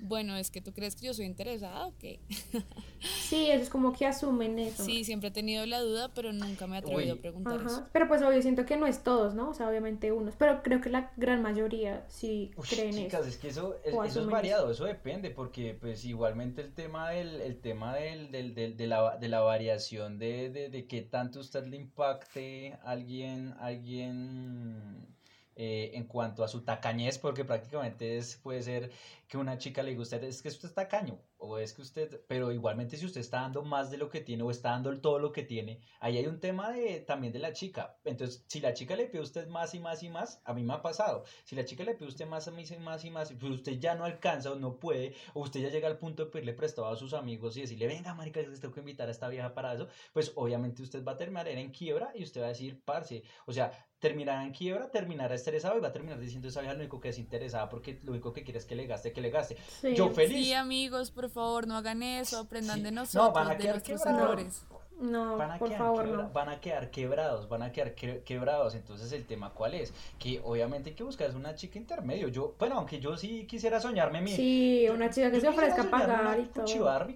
[0.03, 2.05] bueno, es que tú crees que yo soy interesada, ok.
[3.01, 4.85] Sí, eso es como que asumen eso.
[4.85, 7.19] Sí, siempre he tenido la duda, pero nunca me he atrevido Uy.
[7.19, 7.67] a preguntar eso.
[7.79, 7.89] Ajá.
[7.93, 9.51] Pero pues obvio siento que no es todos, ¿no?
[9.51, 13.29] O sea, obviamente unos, pero creo que la gran mayoría sí Uy, creen chicas, eso.
[13.31, 17.11] es que eso, es, O eso es variado, eso depende, porque pues igualmente el tema
[17.11, 21.03] del, el tema del, del, del- de, la, de la variación de, de, de qué
[21.03, 25.09] tanto usted le impacte a alguien, alguien
[25.57, 28.91] eh, en cuanto a su tacañez, porque prácticamente es, puede ser
[29.29, 32.53] que una chica le usted, es que usted es tacaño, o es que usted, pero
[32.53, 35.33] igualmente si usted está dando más de lo que tiene o está dando todo lo
[35.33, 37.99] que tiene, ahí hay un tema de, también de la chica.
[38.05, 40.63] Entonces, si la chica le pide a usted más y más y más, a mí
[40.63, 43.11] me ha pasado, si la chica le pide a usted más, a mí más y
[43.11, 45.99] más, y pues usted ya no alcanza o no puede, o usted ya llega al
[45.99, 49.09] punto de pedirle prestado a sus amigos y decirle, venga, marica, les tengo que invitar
[49.09, 52.41] a esta vieja para eso, pues obviamente usted va a terminar en quiebra y usted
[52.41, 56.19] va a decir, parce, o sea, terminará en quiebra, terminará estresado y va a terminar
[56.19, 58.75] diciendo esa vieja lo único que es interesada porque lo único que quiere es que
[58.75, 59.57] le gaste, que le gaste.
[59.81, 59.95] Sí.
[59.95, 60.45] Yo feliz.
[60.45, 62.83] Sí, amigos, por favor, no hagan eso, aprendan Sí.
[62.85, 64.23] de No, nosotros, van a de nuestros quebrados.
[64.23, 64.63] errores.
[65.03, 66.31] No, van a, por quedar favor, quebra- no.
[66.31, 68.75] van a quedar quebrados, van a quedar que- quebrados.
[68.75, 69.93] Entonces el tema cuál es?
[70.19, 72.29] Que obviamente hay que buscar es una chica intermedio.
[72.29, 74.31] Yo, bueno, aunque yo sí quisiera soñarme mi...
[74.33, 76.65] Sí, una chica que yo se ofrezca a pagar y todo.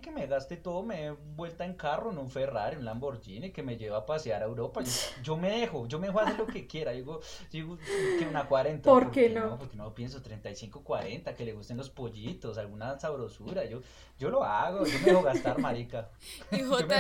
[0.03, 3.63] Que me gaste todo, me dé vuelta en carro, en un Ferrari, un Lamborghini, que
[3.63, 4.83] me lleve a pasear a Europa.
[4.83, 4.91] Yo,
[5.23, 6.91] yo me dejo, yo me dejo hacer lo que quiera.
[6.93, 7.21] Digo,
[7.53, 7.79] digo
[8.19, 8.91] que una 40.
[8.91, 9.57] ¿Por qué no?
[9.59, 13.65] Porque no pienso 35, 40, que le gusten los pollitos, alguna sabrosura.
[13.65, 13.81] Yo,
[14.19, 16.09] yo lo hago, yo me dejo gastar, marica.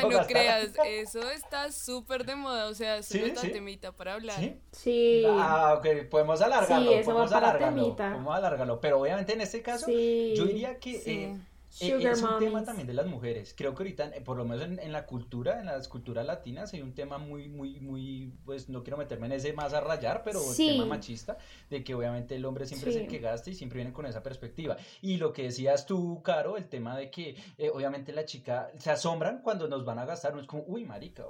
[0.06, 0.26] No gastar.
[0.26, 3.50] creas, eso está súper de moda, o sea, es Sí, una sí.
[3.50, 4.38] temita para hablar.
[4.38, 4.56] ¿Sí?
[4.72, 8.10] Sí, Ah, ok, podemos alargarlo, Sí, eso va podemos para alargarlo, temita.
[8.12, 10.34] podemos alargarlo, pero obviamente en este caso sí.
[10.36, 11.10] yo diría que Sí.
[11.24, 11.36] eh,
[11.78, 12.64] Sugar es un tema mommies.
[12.64, 13.54] también de las mujeres.
[13.56, 16.72] Creo que ahorita, eh, por lo menos en, en la cultura, en las culturas latinas,
[16.72, 20.22] hay un tema muy, muy, muy, pues no quiero meterme en ese más a rayar,
[20.24, 20.66] pero Sí.
[20.68, 21.36] tema machista,
[21.68, 23.08] de que obviamente el hombre siempre es el Sí.
[23.08, 24.76] que gasta y siempre viene con esa perspectiva.
[25.02, 28.90] Y lo que decías tú, Caro, el tema de que eh, obviamente la chica se
[28.90, 31.24] asombran cuando nos van a gastar, no es como, uy, marica,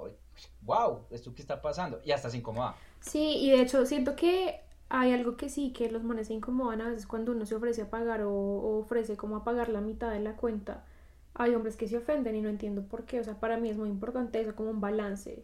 [0.61, 1.99] wow, ¿esto qué está pasando?
[2.05, 2.75] Y hasta se incomoda.
[3.01, 6.81] Sí, y de hecho siento que hay algo que sí, que los manes se incomodan
[6.81, 9.81] a veces cuando uno se ofrece a pagar o, o ofrece como a pagar la
[9.81, 10.85] mitad de la cuenta.
[11.33, 13.19] Hay hombres que se ofenden y no entiendo por qué.
[13.19, 15.43] O sea, para mí es muy importante eso, como un balance,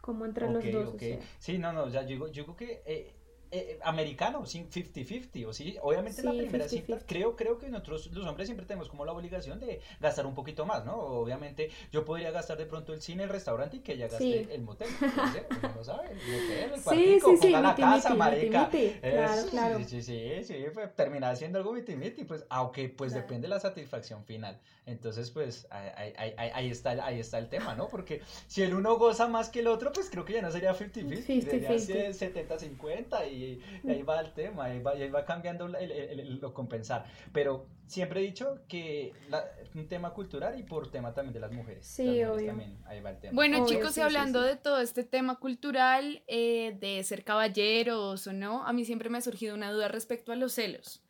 [0.00, 0.94] como entre los dos.
[0.94, 1.18] O sea.
[1.38, 3.14] Sí, no, no, ya yo digo, yo digo que eh,
[3.56, 7.04] eh, americano, sí, 50-50, o sí, obviamente en la primera cita, 50-50.
[7.06, 10.66] creo, creo que nosotros los hombres siempre tenemos como la obligación de gastar un poquito
[10.66, 10.96] más, ¿no?
[10.96, 14.48] Obviamente yo podría gastar de pronto el cine, el restaurante y que ella gaste Sí.
[14.50, 18.08] el motel, no no sabe, el motel, el cuartico, sí, sí, ponga la miti, casa,
[18.10, 18.64] miti, marica.
[18.72, 18.98] miti, miti.
[19.00, 19.78] Claro, Eso, claro.
[19.78, 23.22] Sí, sí, sí, sí, pues, terminar siendo algo miti miti, pues, aunque pues Claro.
[23.26, 24.58] depende de la satisfacción final.
[24.86, 27.88] Entonces, pues, ahí, ahí, ahí, ahí está, el- ahí está el tema, ¿no?
[27.88, 30.74] Porque si el uno goza más que el otro, pues creo que ya no sería
[30.74, 32.12] 50-50, sería 50-50.
[32.58, 33.43] 70-50 y,
[33.84, 36.52] y ahí va el tema, ahí va, y ahí va cambiando el- el- el- lo
[36.54, 37.04] compensar.
[37.32, 41.52] Pero siempre he dicho que la- un tema cultural y por tema también de las
[41.52, 41.86] mujeres.
[41.86, 42.46] Sí, Las mujeres obvio.
[42.48, 43.34] también, ahí va el tema.
[43.34, 44.48] Bueno, Obvio, chicos, sí, y sí, hablando sí.
[44.48, 49.18] de todo este tema cultural, eh, de ser caballeros o no, a mí siempre me
[49.18, 51.00] ha surgido una duda respecto a los celos.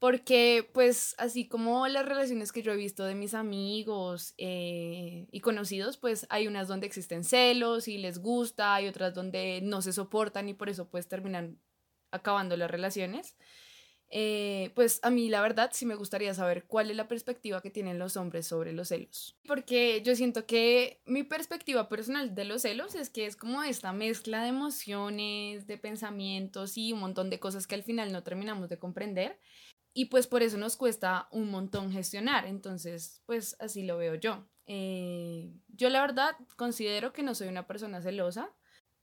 [0.00, 5.40] Porque, pues, así como las relaciones que yo he visto de mis amigos eh, y
[5.40, 9.92] conocidos, pues hay unas donde existen celos y les gusta, hay otras donde no se
[9.92, 11.58] soportan y por eso pues terminan
[12.10, 13.36] acabando las relaciones.
[14.10, 17.70] Eh, pues a mí la verdad sí me gustaría saber cuál es la perspectiva que
[17.70, 19.36] tienen los hombres sobre los celos.
[19.46, 23.92] Porque yo siento que mi perspectiva personal de los celos es que es como esta
[23.92, 28.68] mezcla de emociones, de pensamientos y un montón de cosas que al final no terminamos
[28.70, 29.38] de comprender.
[29.92, 32.46] Y pues por eso nos cuesta un montón gestionar.
[32.46, 34.48] Entonces, pues así lo veo yo.
[34.66, 38.54] Eh, yo la verdad considero que no soy una persona celosa,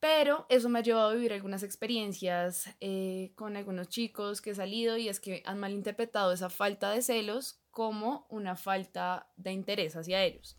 [0.06, 4.56] Pero eso me ha llevado a vivir algunas experiencias eh, con algunos chicos que he
[4.56, 9.96] salido y es que han malinterpretado esa falta de celos como una falta de interés
[9.96, 10.58] hacia ellos.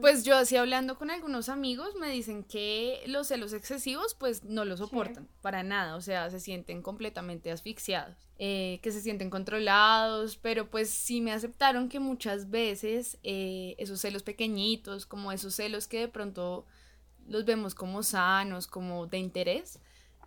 [0.00, 4.64] Pues yo así hablando con algunos amigos me dicen que los celos excesivos pues no
[4.64, 10.38] lo soportan para nada, o sea, se sienten completamente asfixiados, eh, que se sienten controlados,
[10.38, 15.86] pero pues sí me aceptaron que muchas veces eh, esos celos pequeñitos, como esos celos
[15.86, 16.64] que de pronto
[17.28, 19.80] los vemos como sanos, como de interés,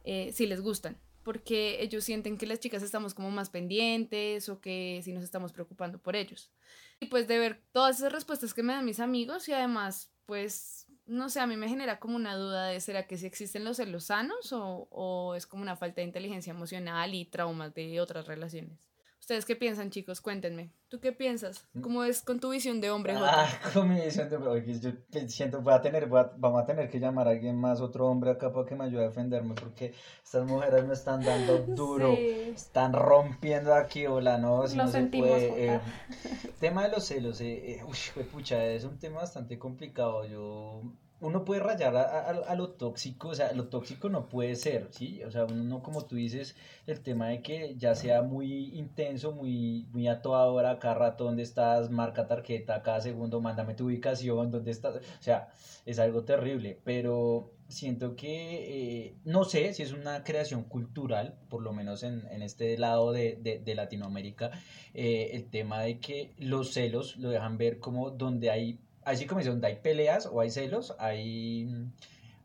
[0.03, 4.59] eh, sí les gustan porque ellos sienten que las chicas estamos como más pendientes o
[4.59, 6.51] que si nos estamos preocupando por ellos.
[6.99, 10.87] Y pues de ver todas esas respuestas que me dan mis amigos y además, pues,
[11.05, 13.77] no sé, a mí me genera como una duda de, ¿será que si existen los
[13.77, 18.27] celos sanos o, o es como una falta de inteligencia emocional y traumas de otras
[18.27, 18.90] relaciones?
[19.31, 20.19] ¿Ustedes qué piensan, chicos?
[20.19, 20.73] Cuéntenme.
[20.89, 21.65] ¿Tú qué piensas?
[21.81, 24.61] ¿Cómo es con tu visión de hombre, Ah, con mi visión de hombre.
[24.77, 24.91] Yo
[25.29, 28.51] siento, voy a tener, vamos a tener que llamar a alguien más, otro hombre acá
[28.51, 33.73] para que me ayude a defenderme, porque estas mujeres me están dando duro, están rompiendo
[33.73, 35.75] aquí, hola, no, si no se puede.
[35.75, 35.79] Eh,
[36.59, 40.25] tema de los celos, eh, eh, uy, pucha, es un tema bastante complicado.
[40.25, 40.81] Yo
[41.21, 45.23] uno puede rayar a, lo tóxico, o sea, lo tóxico no puede ser, ¿sí?
[45.23, 46.55] O sea, uno, como tú dices,
[46.87, 51.25] el tema de que ya sea muy intenso, muy, muy a toda hora, cada rato,
[51.25, 51.91] ¿dónde estás?
[51.91, 54.95] Marca tarjeta, cada segundo, mándame tu ubicación, ¿dónde estás?
[54.95, 55.49] O sea,
[55.85, 61.61] es algo terrible, pero siento que, eh, no sé si es una creación cultural, por
[61.61, 64.51] lo menos en, en este lado de, de, Latinoamérica,
[64.95, 69.41] eh, el tema de que los celos lo dejan ver como donde hay así como
[69.43, 71.87] donde hay peleas o hay celos, hay,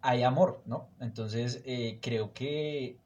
[0.03, 0.88] hay amor, ¿no?
[1.01, 2.97] Entonces, eh, creo que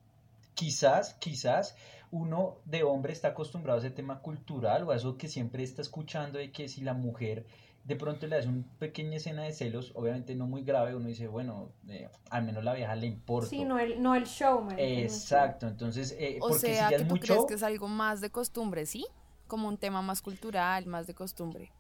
[0.55, 1.77] quizás, quizás
[2.11, 5.83] uno de hombre está acostumbrado a ese tema cultural o a eso que siempre está
[5.83, 7.47] escuchando de que si la mujer
[7.85, 11.29] de pronto le hace una pequeña escena de celos, obviamente no muy grave, uno dice,
[11.29, 13.49] bueno, eh, al menos la vieja le importa.
[13.49, 17.55] Sí, no el, no el show, Exacto, entonces, eh, o sea, que tú crees que
[17.55, 19.07] es algo más de costumbre, ¿sí?
[19.47, 21.73] Como un tema más cultural, más de costumbre.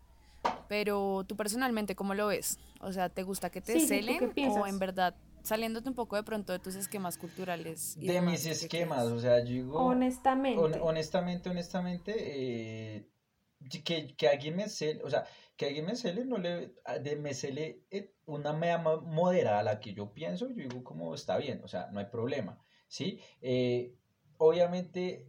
[0.70, 2.56] Pero tú personalmente, ¿cómo lo ves?
[2.80, 6.52] O sea, ¿te gusta que te celen o en verdad saliéndote un poco de pronto
[6.52, 7.98] de tus esquemas culturales?
[7.98, 9.78] de mis esquemas, o sea, yo digo...
[9.80, 10.78] Honestamente.
[10.80, 13.10] honestamente, honestamente, eh,
[13.84, 15.24] que, que, alguien me cele, o sea,
[15.56, 19.80] que alguien me cele, no le, de me cele eh, una media moderada a la
[19.80, 23.18] que yo pienso, yo digo como está bien, o sea, no hay problema, ¿sí?
[23.42, 23.96] Eh,
[24.36, 25.28] obviamente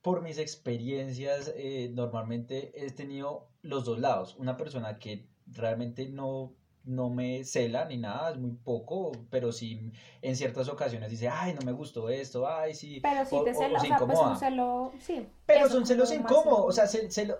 [0.00, 4.36] por mis experiencias, eh, normalmente he tenido los dos lados.
[4.38, 6.52] Una persona que realmente no,
[6.84, 9.92] no me cela ni nada, es muy poco, pero sí
[10.22, 13.00] en ciertas ocasiones dice, ay, no me gustó esto, ay, sí.
[13.02, 15.26] Pero sí te cela, o, sea, pues un celo, sí.
[15.46, 16.84] Pero son celos incómodos, o sea,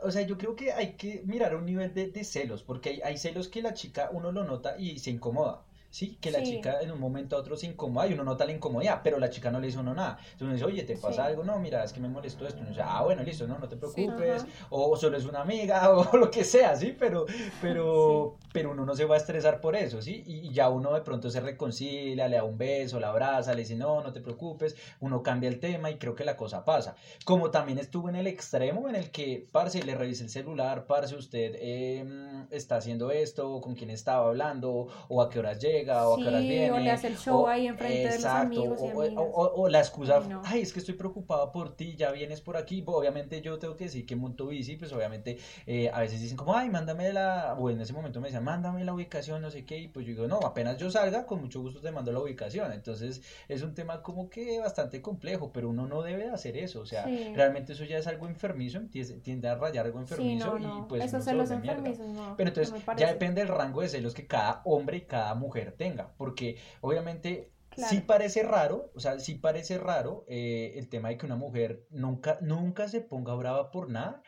[0.02, 3.00] o sea, yo creo que hay que mirar un nivel de, de celos, porque hay,
[3.02, 5.64] hay celos que la chica uno lo nota y se incomoda.
[5.90, 6.16] ¿Sí?
[6.20, 9.00] Que la chica en un momento a otro se incomoda y uno nota la incomodidad,
[9.02, 10.18] pero la chica no le hizo uno nada.
[10.18, 11.44] Entonces uno dice, oye, ¿te pasa algo?
[11.44, 12.58] No, mira, es que me molestó esto.
[12.58, 14.46] Y uno dice, ah, bueno, listo, no, no te preocupes.
[14.70, 16.94] o solo es una amiga o lo que sea, ¿sí?
[16.98, 17.26] Pero,
[17.60, 20.22] pero, pero uno no se va a estresar por eso, ¿sí?
[20.26, 23.76] Y, ya uno de pronto se reconcilia, le da un beso, la abraza, le dice,
[23.76, 24.76] no, no te preocupes.
[25.00, 26.94] Uno cambia el tema y creo que la cosa pasa.
[27.24, 31.14] Como también estuvo en el extremo en el que, parce, le revise el celular, parce,
[31.14, 36.14] usted em, está haciendo esto, con quién estaba hablando, o a qué horas llega o
[36.14, 36.72] a qué horas viene.
[36.72, 38.78] O le hace el show ahí enfrente de los amigos.
[39.16, 42.82] O, la excusa, ay, es que estoy preocupada por ti, ya vienes por aquí.
[42.86, 46.56] obviamente yo tengo que decir que monto bici, pues obviamente eh, a veces dicen como,
[46.56, 49.78] ay, mándame la, o en ese momento me decían, mándame la ubicación, no sé qué,
[49.78, 52.72] y pues yo digo, no, apenas yo salga, con mucho gusto te mando la ubicación.
[52.72, 56.80] Entonces es un tema como que bastante complejo, pero uno no debe hacer eso.
[56.80, 61.04] O sea, realmente eso ya es algo enfermizo, tiende a rayar algo enfermizo y pues.
[61.04, 65.00] Eso celos enfermizos, Pero entonces ya depende del rango de celos que cada hombre y
[65.02, 70.88] cada mujer tenga, porque obviamente sí parece raro, o sea, sí parece raro eh, el
[70.88, 74.22] tema de que una mujer nunca, nunca se ponga brava por nada.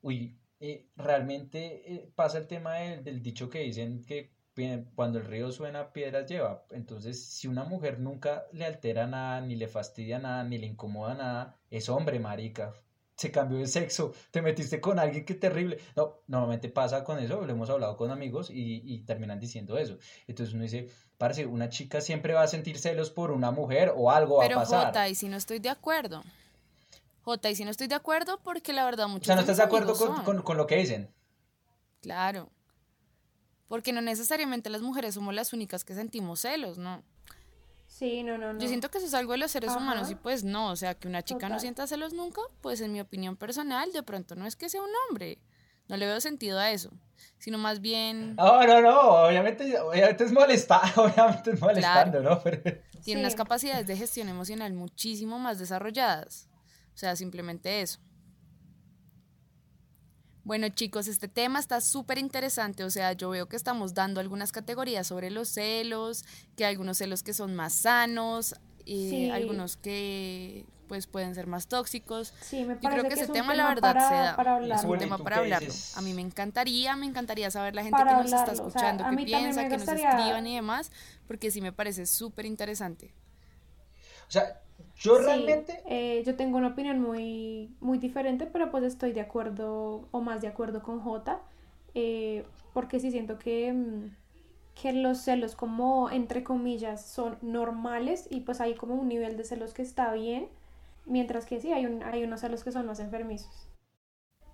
[0.00, 4.32] Uy, eh, realmente eh, pasa el tema del, dicho que dicen que
[4.94, 6.66] cuando el río suena, piedras lleva.
[6.70, 11.14] Entonces, si una mujer nunca le altera nada, ni le fastidia nada, ni le incomoda
[11.14, 12.74] nada, es hombre, marica
[13.22, 15.78] se cambió de sexo, te metiste con alguien que terrible.
[15.94, 19.96] No, normalmente pasa con eso, lo hemos hablado con amigos y, terminan diciendo eso.
[20.26, 24.10] Entonces uno dice, parece, una chica siempre va a sentir celos por una mujer o
[24.10, 24.86] algo va a pasar.
[24.86, 26.24] Jota, y si no estoy de acuerdo.
[27.22, 29.22] Jota, y si no estoy de acuerdo, porque la verdad muchos.
[29.22, 31.08] O sea, no estás de acuerdo con, con lo que dicen.
[32.00, 32.50] Claro.
[33.68, 37.04] Porque no necesariamente las mujeres somos las únicas que sentimos celos, ¿no?
[37.92, 38.58] Sí, no, no, no.
[38.58, 40.94] Yo siento que eso es algo de los seres humanos y pues no, o sea,
[40.94, 44.46] que una chica no sienta celos nunca, pues en mi opinión personal, de pronto no
[44.46, 45.38] es que sea un hombre.
[45.88, 46.90] No le veo sentido a eso,
[47.38, 48.34] sino más bien...
[48.36, 52.42] No, no, no, obviamente, obviamente es molestar, obviamente es molestando, ¿no?
[53.04, 56.48] Tiene unas capacidades de gestión emocional muchísimo más desarrolladas.
[56.94, 58.00] O sea, simplemente eso.
[60.44, 64.50] Bueno chicos, este tema está súper interesante, o sea, yo veo que estamos dando algunas
[64.50, 66.24] categorías sobre los celos,
[66.56, 71.68] que hay algunos celos que son más sanos, y algunos que pues pueden ser más
[71.68, 72.34] tóxicos.
[72.42, 74.74] Sí, me Yo creo que, ese tema, la verdad se da.
[74.74, 75.72] es un tema para hablarlo.
[75.96, 79.68] A mí me encantaría, me encantaría saber la gente que nos está escuchando, qué piensa,
[79.68, 80.90] que nos escriban y demás,
[81.26, 83.14] porque sí me parece súper interesante.
[84.28, 84.61] O sea,
[85.02, 85.82] yo realmente...
[85.86, 90.40] Eh, yo tengo una opinión muy, muy diferente, pero pues estoy de acuerdo o más
[90.40, 91.40] de acuerdo con J,
[91.94, 94.16] eh, porque sí siento que, mm,
[94.80, 99.44] que los celos como, entre comillas, son normales y pues hay como un nivel de
[99.44, 100.48] celos que está bien,
[101.04, 103.68] mientras que sí, hay, un, hay unos celos que son más enfermizos.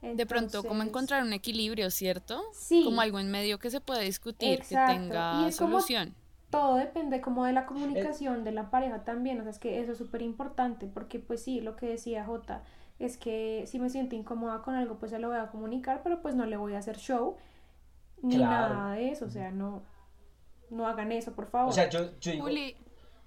[0.01, 2.43] de pronto, como encontrar un equilibrio, ¿cierto?
[2.53, 2.85] Sí.
[2.85, 6.15] Como algo en medio que se pueda discutir, que tenga solución
[6.51, 9.93] todo depende como de la comunicación de la pareja también, o sea, es que eso
[9.93, 12.63] es súper importante, porque pues sí, lo que decía Jota,
[12.99, 16.23] es que si me siento incómoda con algo, pues se lo voy a comunicar, pero
[16.23, 17.37] pues no le voy a hacer show,
[18.23, 19.83] ni nada de eso, o sea, no,
[20.71, 21.71] no hagan eso, por favor.
[21.71, 22.49] O sea, yo, yo digo,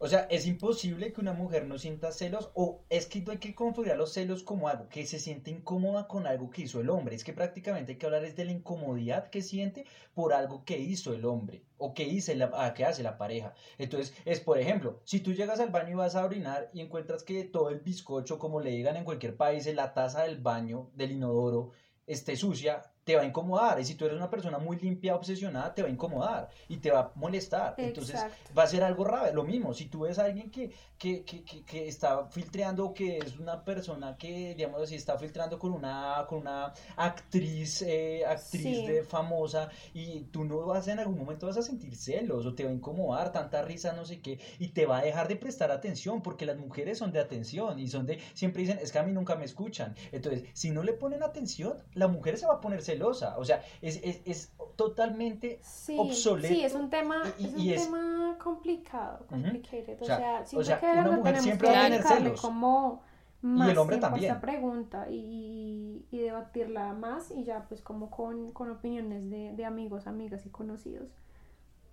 [0.03, 3.53] o sea, es imposible que una mujer no sienta celos o es que hay que
[3.53, 7.15] confundir los celos como algo que se siente incómoda con algo que hizo el hombre.
[7.15, 9.85] Es que prácticamente hay que hablar es de la incomodidad que siente
[10.15, 13.53] por algo que hizo el hombre o que, hizo la, ah, que hace la pareja.
[13.77, 17.21] Entonces, es por ejemplo, si tú llegas al baño y vas a orinar y encuentras
[17.21, 20.89] que todo el bizcocho, como le digan en cualquier país, en la taza del baño,
[20.95, 21.73] del inodoro,
[22.07, 23.79] esté sucia, te va a incomodar.
[23.79, 26.91] Y si tú eres una persona muy limpia, obsesionada, te va a incomodar y te
[26.91, 27.75] va a molestar.
[27.77, 28.17] Entonces
[28.57, 29.33] va a ser algo raro.
[29.33, 33.37] Lo mismo, si tú ves a alguien que, que, que, que, está filtrando, que es
[33.37, 39.03] una persona que, digamos así, está filtrando con una, con una actriz, eh, actriz de,
[39.03, 42.69] famosa y tú no vas en algún momento vas a sentir celos o te va
[42.69, 46.21] a incomodar, tanta risa, no sé qué, y te va a dejar de prestar atención
[46.21, 49.11] porque las mujeres son de atención y son de, siempre dicen, es que a mí
[49.11, 49.95] nunca me escuchan.
[50.11, 53.00] Entonces, si no le ponen atención, la mujer se va a poner celosa.
[53.09, 53.13] O
[53.45, 55.59] sea, es, es, es totalmente
[55.97, 56.53] obsoleto.
[56.53, 60.01] Sí, es un tema, es un tema complicado, complicated.
[60.01, 62.41] O sea, o sea, que una mujer siempre va a tener celos.
[62.41, 63.03] Como
[63.41, 64.25] más y el hombre también.
[64.25, 69.65] esta pregunta y, y, debatirla más y ya pues como con, con opiniones de, de
[69.65, 71.09] amigos, amigas y conocidos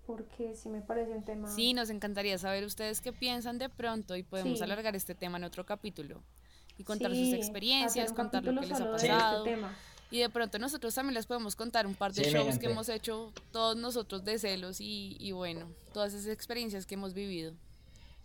[0.08, 1.48] porque sí me parece un tema.
[1.48, 5.44] Sí, nos encantaría saber ustedes qué piensan de pronto y podemos alargar este tema en
[5.44, 6.22] otro capítulo
[6.78, 9.44] y contar sus experiencias, contar lo que les ha pasado.
[9.44, 9.60] Este
[10.10, 13.32] y de pronto nosotros también les podemos contar un par de shows que hemos hecho
[13.52, 17.54] todos nosotros de celos y, y bueno, todas esas experiencias que hemos vivido.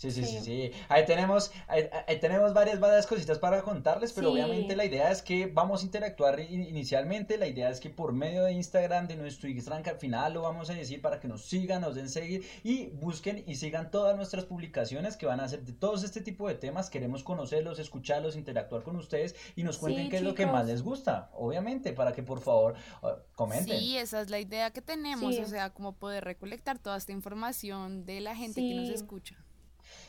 [0.03, 0.71] Sí, sí, sí, sí.
[0.89, 1.87] Ahí tenemos, ahí,
[2.19, 6.41] tenemos varias, varias cositas para contarles, pero obviamente la idea es que vamos a interactuar
[6.41, 7.37] inicialmente.
[7.37, 10.41] La idea es que por medio de Instagram, de nuestro Instagram, que al final lo
[10.41, 14.17] vamos a decir para que nos sigan, nos den seguir y busquen y sigan todas
[14.17, 16.89] nuestras publicaciones que van a ser de todos este tipo de temas.
[16.89, 20.83] Queremos conocerlos, escucharlos, interactuar con ustedes y nos cuenten qué es lo que más les
[20.83, 23.79] gusta, obviamente, para que por favor uh, comenten.
[23.79, 28.05] Sí, esa es la idea que tenemos, o sea, como poder recolectar toda esta información
[28.05, 29.37] de la gente que nos escucha.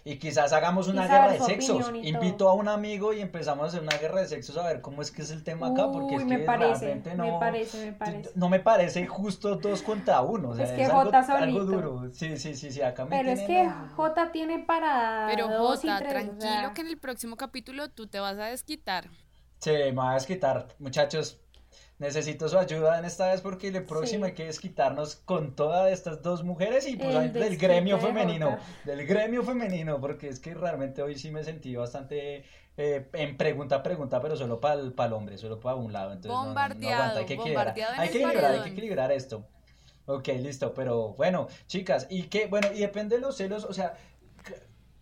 [0.06, 1.90] Y quizás hagamos una guerra de sexos.
[2.02, 5.00] Invito a un amigo y empezamos a hacer una guerra de sexos a ver cómo
[5.00, 7.24] es que es el tema acá, porque es me que parece, realmente no.
[7.24, 8.30] Me parece, me parece.
[8.34, 10.50] No me parece justo dos contra uno.
[10.50, 12.10] O sea, es que J algo, algo, duro.
[12.12, 12.82] Sí, sí, sí, sí.
[12.82, 15.26] Acá me Pero es que J tiene para.
[15.30, 19.08] Pero J, tranquilo que en el próximo capítulo tú te vas a desquitar.
[19.60, 20.68] Sí, me voy a desquitar.
[20.78, 21.40] Muchachos,
[21.98, 26.22] necesito su ayuda en esta vez porque el próximo hay que desquitarnos con todas estas
[26.22, 31.16] dos mujeres y pues del gremio femenino, del gremio femenino, porque es que realmente hoy
[31.16, 32.44] sí me sentí bastante
[32.76, 35.92] eh, en pregunta a pregunta, pero solo para el, para el hombre, solo para un
[35.92, 36.12] lado.
[36.12, 39.46] Entonces, bombardeado, hay que equilibrar, hay que equilibrar, hay que equilibrar esto.
[40.06, 43.96] Ok, listo, pero bueno, chicas, y que, bueno, y depende de los celos, o sea,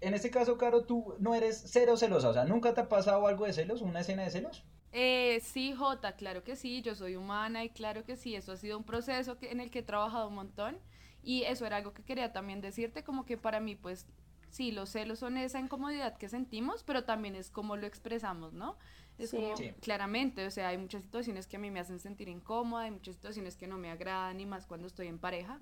[0.01, 3.27] en este caso, Caro, tú no eres cero celosa, o sea, ¿nunca te ha pasado
[3.27, 4.65] algo de celos, una escena de celos?
[4.93, 8.57] Eh, sí, Jota, claro que sí, yo soy humana y claro que sí, eso ha
[8.57, 10.79] sido un proceso que, en el que he trabajado un montón
[11.23, 14.07] y eso era algo que quería también decirte, como que para mí pues
[14.51, 18.77] sí, los celos son esa incomodidad que sentimos, pero también es como lo expresamos, ¿no?
[19.19, 22.85] Es como, claramente, o sea, hay muchas situaciones que a mí me hacen sentir incómoda,
[22.85, 25.59] hay muchas situaciones que no me agradan y más cuando estoy en pareja.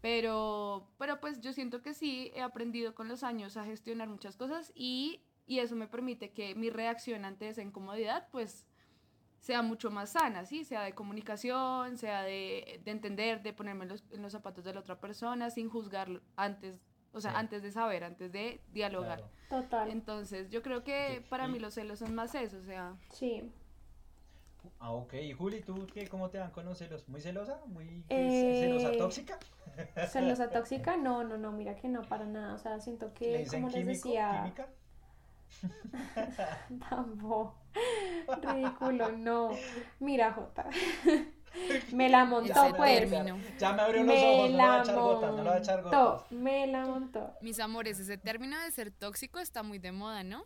[0.00, 4.36] Pero, pero pues yo siento que sí, he aprendido con los años a gestionar muchas
[4.36, 5.20] cosas y
[5.50, 8.64] y eso me permite que mi reacción ante esa incomodidad pues
[9.40, 10.62] sea mucho más sana, ¿sí?
[10.62, 14.72] Sea de comunicación, sea de, de entender, de ponerme en los, en los, zapatos de
[14.72, 16.78] la otra persona sin juzgar antes,
[17.12, 19.24] o sea, antes de saber, antes de dialogar.
[19.48, 19.90] Total.
[19.90, 22.96] Entonces, yo creo que para mí los celos son más eso, o sea...
[23.12, 23.50] Sí.
[24.78, 25.14] Ah, ok.
[25.14, 27.08] Y Juli, ¿tú qué, cómo te van con los celos?
[27.08, 27.60] ¿Muy celosa?
[27.66, 29.38] ¿Muy Eh, celosa tóxica?
[30.10, 30.96] ¿Celosa tóxica?
[30.96, 32.54] No, no, no, mira que no, para nada.
[32.54, 34.68] O sea, siento ¿Le que, dicen como les decía, ¿Química?
[36.88, 37.54] tampoco.
[38.42, 39.50] Ridículo, no.
[39.98, 40.68] Mira, Jota.
[41.92, 43.10] Me la montó, pues.
[43.10, 43.38] término.
[43.58, 45.82] Ya me abrió los Me ojos, no la echar gotas, no le va a echar
[45.82, 46.12] montó.
[46.12, 46.32] gotas.
[46.32, 47.34] Me la montó.
[47.40, 50.44] Mis amores, ese término de ser tóxico está muy de moda, ¿no?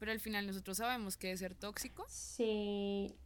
[0.00, 2.04] Pero al final nosotros sabemos que es ser tóxico.
[2.08, 3.16] Sí.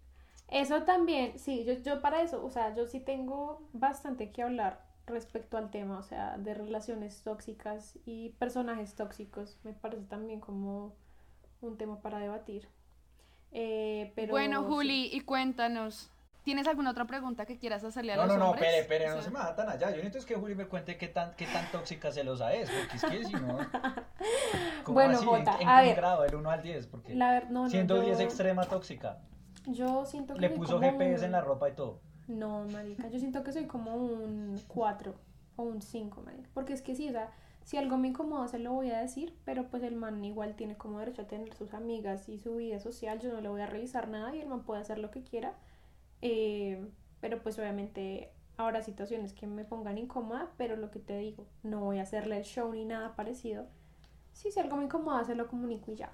[0.49, 4.87] Eso también, sí, yo, yo para eso, o sea, yo sí tengo bastante que hablar
[5.07, 9.59] respecto al tema, o sea, de relaciones tóxicas y personajes tóxicos.
[9.65, 10.95] Me parece también como
[11.61, 12.69] un tema para debatir.
[13.53, 14.67] Eh, pero bueno, sí.
[14.69, 16.11] Juli, y cuéntanos.
[16.43, 18.69] ¿Tienes alguna otra pregunta que quieras hacerle a No, los no, no, hombres?
[18.69, 19.91] espere, espere, O no se me va tan allá.
[19.91, 22.97] Yo necesito es que Juli me cuente qué tan, qué tan tóxica celosa es, porque
[22.97, 23.59] es que si no...
[24.85, 25.27] ¿cómo Bueno, así?
[25.27, 25.97] Jota, ¿En, en a qué ver.
[25.97, 26.23] grado?
[26.23, 26.87] ¿Del 1 al 10?
[26.87, 29.19] Porque La ver- no, no, siendo yo- 10 extrema tóxica.
[29.67, 32.01] Yo siento que Le soy puso como GPS en la ropa y todo.
[32.29, 35.15] No, marica, yo siento que soy como un 4
[35.57, 36.49] o un 5, marica.
[36.55, 37.33] Porque es que sí, o sea,
[37.67, 40.77] si algo me incomoda se lo voy a decir, pero pues el man igual tiene
[40.77, 43.67] como derecho a tener sus amigas y su vida social, yo no le voy a
[43.67, 45.53] revisar nada y el man puede hacer lo que quiera.
[46.23, 46.89] Eh,
[47.21, 51.81] pero pues obviamente habrá situaciones que me pongan incómoda, pero lo que te digo, no
[51.81, 53.67] voy a hacerle el show ni nada parecido.
[54.33, 56.13] Sí, si algo me incomoda se lo comunico y ya.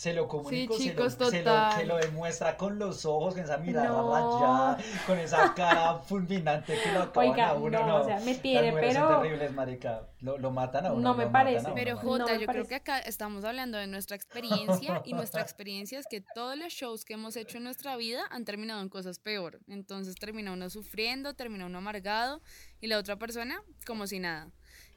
[0.00, 1.72] Se lo comunico, Sí, se, lo, se, lo, total.
[1.78, 4.10] se lo demuestra con los ojos, con esa mirada No.
[4.10, 7.80] rayada, con esa cara fulminante que lo acaban Oiga, a uno.
[7.80, 10.08] no, No, o sea, me Las tiene, mujeres pero- son terribles, marica.
[10.20, 11.02] Lo, lo matan a uno.
[11.02, 11.66] No me lo matan parece.
[11.66, 12.46] uno, Pero Jota, yo parece.
[12.46, 16.72] creo que acá estamos hablando de nuestra experiencia y nuestra experiencia es que todos los
[16.72, 19.60] shows que hemos hecho en nuestra vida han terminado en cosas peor.
[19.68, 22.40] Entonces termina uno sufriendo, termina uno amargado
[22.80, 24.48] y la otra persona como si nada.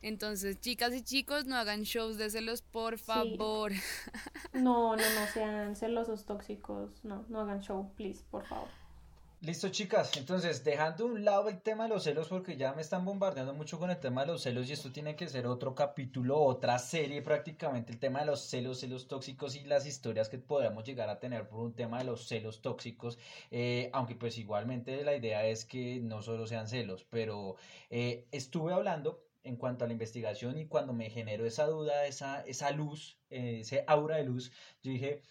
[0.04, 3.72] Entonces, chicas y chicos, no hagan shows de celos, por favor.
[4.54, 8.68] No, no, no sean celosos tóxicos, no, no hagan show, please, por favor.
[9.41, 10.16] Listo, chicas.
[10.16, 13.54] Entonces, dejando a un lado el tema de los celos, porque ya me están bombardeando
[13.54, 16.80] mucho con el tema de los celos, y esto tiene que ser otro capítulo, otra
[16.80, 21.10] serie prácticamente, el tema de los celos, celos tóxicos y las historias que podamos llegar
[21.10, 23.18] a tener por un tema de los celos tóxicos.
[23.51, 27.56] Eh, aunque pues igualmente la idea es que no solo sean celos, pero
[27.89, 32.41] eh, estuve hablando en cuanto a la investigación y cuando me generó esa duda, esa,
[32.41, 35.22] esa luz, eh, ese aura de luz, yo dije,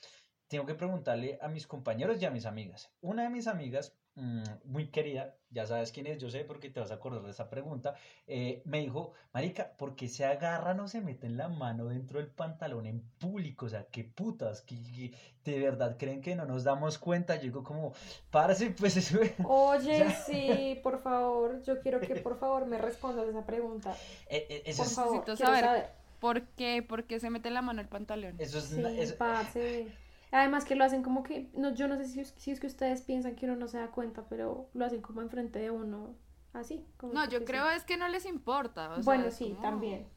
[0.49, 2.91] tengo que preguntarle a mis compañeros y a mis amigas.
[3.01, 6.81] Una de mis amigas, mm, muy querida, ya sabes quién es, yo sé porque te
[6.81, 7.95] vas a acordar de esa pregunta,
[8.27, 12.29] eh, me dijo, Marica, ¿por qué se agarran o se meten la mano dentro del
[12.29, 13.67] pantalón en público?
[13.67, 15.13] O sea, qué putas, que,
[15.45, 17.37] de verdad creen que no nos damos cuenta.
[17.37, 17.93] Yo digo como,
[18.31, 19.19] parce, pues eso...
[19.45, 20.11] Oye, Ya.
[20.11, 23.95] sí, por favor, yo quiero que por favor me respondas esa pregunta.
[24.29, 25.65] eh, eh, eso Por es, favor, Necesito quiero saber.
[25.65, 26.03] saber.
[26.21, 26.83] ¿Por qué?
[26.83, 28.37] ¿Por qué se mete la mano al pantalón?
[28.39, 29.89] eso es, Sí, eso- parce.
[30.33, 32.67] Además que lo hacen como que, no, yo no sé si, es- si es que
[32.67, 36.17] ustedes piensan que uno no se da cuenta, pero lo hacen como enfrente de uno,
[36.55, 36.85] así.
[36.97, 38.93] como No, yo creo es que no les importa.
[38.97, 40.09] o Bueno, sí, como- también.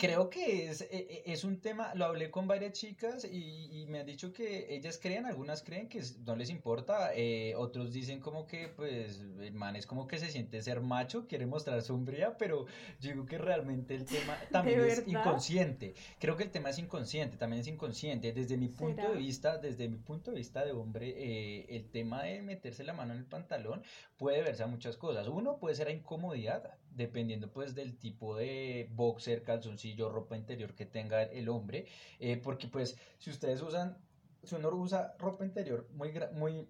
[0.00, 3.86] Creo que es, e- e- es un tema, lo hablé con varias chicas y, y
[3.86, 8.18] me han dicho que ellas creen, algunas creen que no les importa, eh, otros dicen
[8.18, 12.38] como que pues el man es como que se siente ser macho, quiere mostrar sombría,
[12.38, 12.64] pero
[12.98, 15.20] yo digo que realmente el tema también es verdad?
[15.26, 15.94] inconsciente.
[16.18, 18.32] Creo que el tema es inconsciente, también es inconsciente.
[18.32, 19.10] Desde mi punto ¿Será?
[19.12, 22.94] de vista, desde mi punto de vista de hombre, eh, el tema de meterse la
[22.94, 23.82] mano en el pantalón
[24.16, 25.28] puede verse a muchas cosas.
[25.28, 30.86] Uno puede ser a incomodidad, dependiendo pues del tipo de boxer, calzoncillo, ropa interior que
[30.86, 31.86] tenga el hombre,
[32.18, 33.98] eh, porque pues si ustedes usan,
[34.42, 36.68] si uno usa ropa interior muy, muy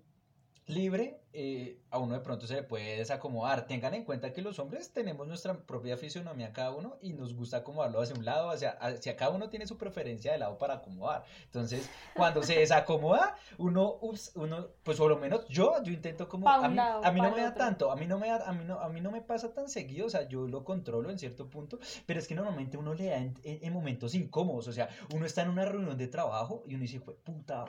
[0.71, 3.67] libre, eh, a uno de pronto se le puede desacomodar.
[3.67, 7.59] Tengan en cuenta que los hombres tenemos nuestra propia fisionomía cada uno y nos gusta
[7.59, 11.25] acomodarlo hacia un lado, hacia, hacia cada uno tiene su preferencia de lado para acomodar.
[11.45, 16.47] Entonces, cuando se desacomoda, uno, ups, uno, pues por lo menos yo, yo intento como,
[16.65, 17.59] a mí, lado, a mí pa' no me da otro.
[17.59, 19.69] tanto, a mí no me da, a mí no, a mí no me pasa tan
[19.69, 23.07] seguido, o sea, yo lo controlo en cierto punto, pero es que normalmente uno le
[23.07, 26.63] da en, en- en momentos incómodos, o sea, uno está en una reunión de trabajo
[26.67, 27.65] y uno dice, "Jue puta,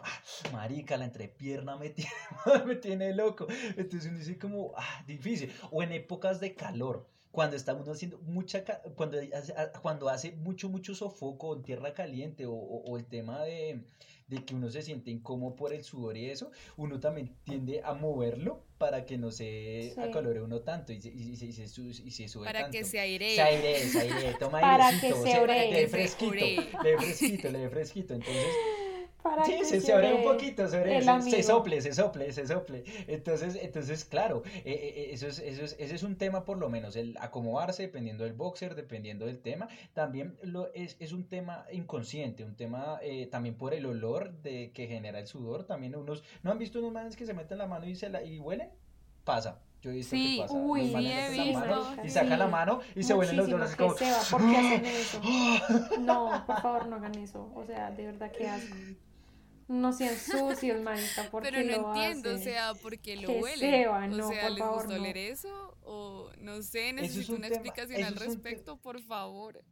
[0.51, 2.11] marica, la entrepierna me tiene,
[2.65, 7.07] me tiene loco, entonces uno dice como, ah, difícil, o en épocas de calor.
[7.31, 8.65] Cuando está uno haciendo mucha,
[8.95, 13.05] cuando hace, a- cuando hace mucho, mucho sofoco en tierra caliente o, o- o el
[13.05, 13.85] tema de,
[14.27, 17.93] de que uno se siente incómodo por el sudor y eso, uno también tiende a
[17.93, 20.01] moverlo para que no se Sí.
[20.01, 22.77] acalore uno tanto y se, y se- y se y se sube Para tanto.
[22.77, 23.35] que se airee.
[23.35, 25.71] Se airee, se airee, toma Para airecito, que se le oree.
[25.73, 28.13] dé Se fresquito, le dé fresquito, le dé fresquito.
[28.13, 28.45] Entonces,
[29.23, 32.31] Para Sí, que se, se abre un poquito, se, abre- se- se sople, se sople,
[32.31, 32.83] se sople.
[33.07, 36.57] Entonces, entonces claro, eh, eh, eh, eso es, eso es, ese es un tema por
[36.57, 39.67] lo menos, el acomodarse dependiendo del boxer, dependiendo del tema.
[39.93, 44.71] También lo, es, es un tema inconsciente, un tema eh, también por el olor de,
[44.73, 45.65] que genera el sudor.
[45.65, 48.23] También unos, ¿no han visto unos manes que se meten la mano y, se la,
[48.23, 48.69] y huelen?
[49.23, 49.59] Pasa.
[49.83, 50.57] Yo he visto Sí, que pasa.
[50.59, 52.13] uy, sí, he mano visto, y sí.
[52.13, 53.97] sacan la mano y se huelen los que como...
[53.97, 55.21] se va, ¿por qué hacen eso?
[56.01, 57.51] No, por favor, no hagan eso.
[57.55, 58.75] O sea, de verdad, qué asco.
[59.71, 63.27] No sean sucios, marica, ¿por Pero qué no lo entiendo, o sea, ¿por qué lo
[63.27, 63.57] Que huelen?
[63.57, 64.99] seba, o no, sea, por ¿les favor, gusta no.
[64.99, 65.77] oler eso?
[65.81, 69.63] O no sé, es necesito un una tema, explicación al respecto, por favor.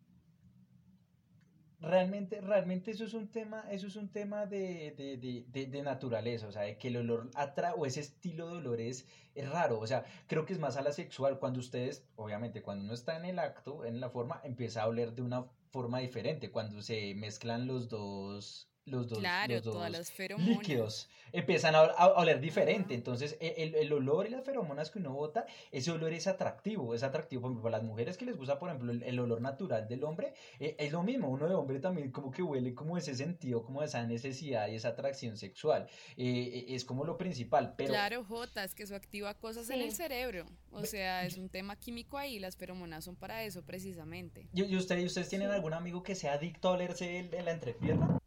[1.81, 5.81] Realmente, realmente eso es un tema, eso es un tema de, de, de, de, de
[5.81, 9.49] naturaleza, o sea, de que el olor atrae o ese estilo de olor es, es
[9.49, 12.93] raro, o sea, creo que es más a la sexual, cuando ustedes, obviamente, cuando uno
[12.93, 16.81] está en el acto, en la forma, empieza a oler de una forma diferente, cuando
[16.81, 20.57] se mezclan los dos, los dos, Claro, los todas dos las feromonas.
[20.57, 24.97] líquidos, empiezan a, a oler diferente, entonces e- el, el olor y las feromonas que
[24.99, 28.35] uno bota, ese olor es atractivo, es atractivo, por ejemplo, para las mujeres que les
[28.35, 31.53] gusta, por ejemplo, el, el olor natural del hombre, eh, es lo mismo, uno de
[31.53, 35.87] hombre también como que huele como ese sentido, como esa necesidad y esa atracción sexual,
[36.17, 39.77] eh, eh, es como lo principal, pero Claro, Jota, es que eso activa cosas en
[39.77, 39.83] Sí.
[39.83, 40.45] el cerebro.
[40.71, 44.47] O sea, es un tema químico ahí, las feromonas son para eso precisamente.
[44.53, 45.55] ¿y, y ustedes, ustedes tienen Sí.
[45.55, 48.18] algún amigo que sea adicto a olerse en la entrepierna?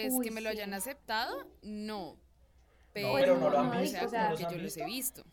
[0.00, 0.56] Pues Uy, que me lo sí.
[0.56, 2.18] hayan aceptado, no.
[2.94, 4.84] No, pero no lo han visto, o sea, como ¿los que yo los he visto?
[4.84, 5.24] visto.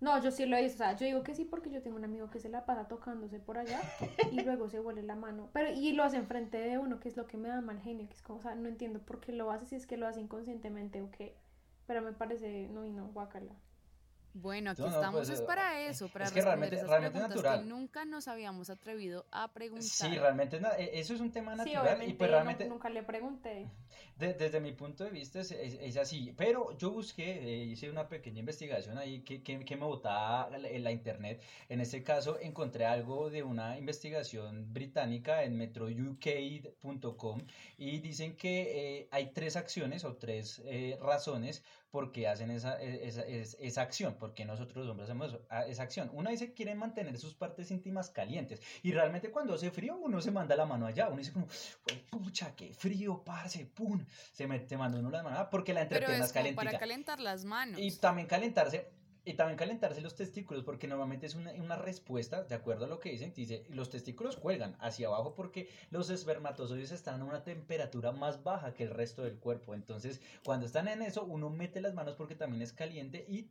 [0.00, 1.96] No, yo sí lo he visto, o sea, yo digo que sí porque yo tengo
[1.96, 3.90] un amigo que se la pasa tocándose por allá
[4.30, 7.16] y luego se huele la mano, pero y lo hace enfrente de uno, que es
[7.16, 9.32] lo que me da mal genio, que es como, o sea, no entiendo por qué
[9.32, 11.34] lo hace, si es que lo hace inconscientemente o qué,
[11.86, 13.52] pero me parece, no, y no, guácala.
[14.38, 16.76] Bueno, aquí No, no, estamos pues, es eh, para eso, para es que responder realmente-
[16.76, 17.60] esas realmente preguntas natural.
[17.62, 19.82] que nunca nos habíamos atrevido a preguntar.
[19.88, 22.90] Sí, realmente eh, eso es un tema Sí, natural obviamente, y pues no- realmente nunca
[22.90, 23.66] le pregunté.
[24.18, 27.88] De- desde mi punto de vista es, es- es así, pero yo busqué, eh, hice
[27.90, 31.42] una pequeña investigación ahí que, que, que me botaba la- en la internet.
[31.70, 37.40] En este caso encontré algo de una investigación británica en metrouk.com
[37.78, 42.80] y dicen que eh, hay tres acciones o tres eh, razones por qué hacen esa,
[42.82, 46.10] e- esa, es- esa acción, porque nosotros los hombres hacemos eso- a- esa acción.
[46.12, 50.20] Una dice que quieren mantener sus partes íntimas calientes y realmente cuando hace frío uno
[50.20, 51.46] se manda la mano allá, uno dice como,
[51.84, 55.72] "Jue pucha, qué frío, parce, pum, se, me, se manda uno la mano ah, porque
[55.72, 56.78] la entrepierna es como para calentica.
[56.78, 57.80] calentar las manos.
[57.80, 58.90] Y también calentarse,
[59.24, 63.00] y también calentarse los testículos, porque normalmente es una, una respuesta, de acuerdo a lo
[63.00, 68.12] que dicen, dice, los testículos cuelgan hacia abajo porque los espermatozoides están a una temperatura
[68.12, 69.74] más baja que el resto del cuerpo.
[69.74, 73.48] Entonces, cuando están en eso, uno mete las manos porque también es caliente y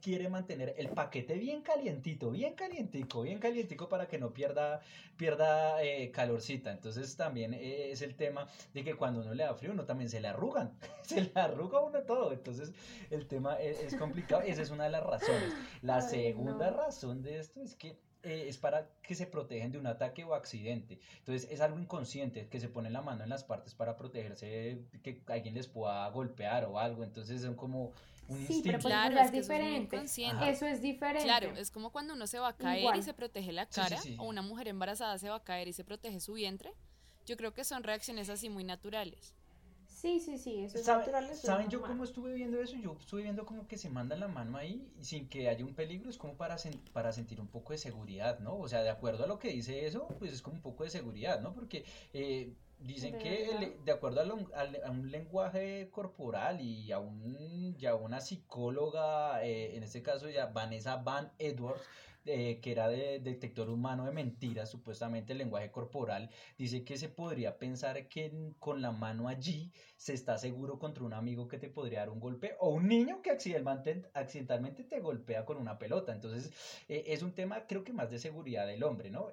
[0.00, 4.80] quiere mantener el paquete bien calientito, bien calientico, bien calientico para que no pierda,
[5.16, 6.70] pierda eh, calorcita.
[6.70, 10.08] Entonces también eh, es el tema de que cuando uno le da frío, uno también
[10.08, 10.72] se le arrugan,
[11.02, 12.32] se le arruga uno todo.
[12.32, 12.72] Entonces
[13.10, 15.52] el tema es, es complicado, esa es una de las razones.
[15.82, 16.76] La Ay, segunda no.
[16.76, 20.34] razón de esto es que eh, es para que se protegen de un ataque o
[20.34, 20.98] accidente.
[21.18, 25.00] Entonces es algo inconsciente, que se pone la mano en las partes para protegerse de
[25.02, 27.04] que alguien les pueda golpear o algo.
[27.04, 27.92] Entonces son como
[28.28, 28.78] un Sí, pero instinto.
[28.82, 29.96] pues Claro, es es que eso es muy diferente.
[30.50, 31.24] Eso es diferente.
[31.24, 33.02] Claro, es como cuando uno se va a caer y Igual.
[33.02, 34.16] se protege la Sí, sí, cara, sí.
[34.18, 36.72] o una mujer embarazada se va a caer y se protege su vientre.
[37.26, 39.34] Yo creo que son reacciones así muy naturales.
[39.86, 41.24] Sí, sí, sí, eso es ¿Sabe- natural.
[41.24, 41.90] eso es ¿Saben yo normal.
[41.90, 42.76] cómo estuve viendo eso?
[42.76, 46.08] Yo estuve viendo como que se mandan la mano ahí sin que haya un peligro,
[46.08, 48.56] es como para, sen- para sentir un poco de seguridad, ¿no?
[48.58, 50.90] O sea, de acuerdo a lo que dice eso, pues es como un poco de
[50.90, 51.52] seguridad, ¿no?
[51.52, 56.98] Porque eh, dicen De que de acuerdo a, lo- a un lenguaje corporal y a,
[56.98, 61.82] un, y a una psicóloga, eh, en este caso ya Vanessa Van Edwards,
[62.24, 67.08] eh, que era de detector humano de mentiras, supuestamente el lenguaje corporal, dice que se
[67.08, 71.68] podría pensar que con la mano allí se está seguro contra un amigo que te
[71.70, 76.12] podría dar un golpe o un niño que accidentalmente, accidentalmente te golpea con una pelota.
[76.12, 76.50] Entonces,
[76.88, 79.30] eh, es un tema creo que más de seguridad del hombre, ¿no?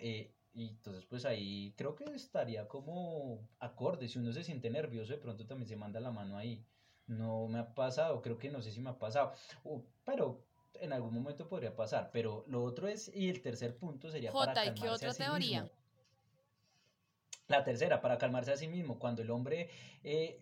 [0.56, 4.08] Y entonces, pues ahí creo que estaría como acorde.
[4.08, 6.66] Si uno se siente nervioso, de pronto también se manda la mano ahí.
[7.08, 9.34] No me ha pasado, creo que no sé si me ha pasado.
[10.06, 10.46] Pero
[10.80, 12.10] en algún momento podría pasar.
[12.14, 15.24] Pero lo otro es, y el tercer punto sería para Jota, ¿y qué otra sí
[15.24, 15.64] teoría?
[15.64, 15.78] mismo.
[17.48, 19.70] La tercera, para calmarse a sí mismo, cuando el hombre
[20.04, 20.40] eh,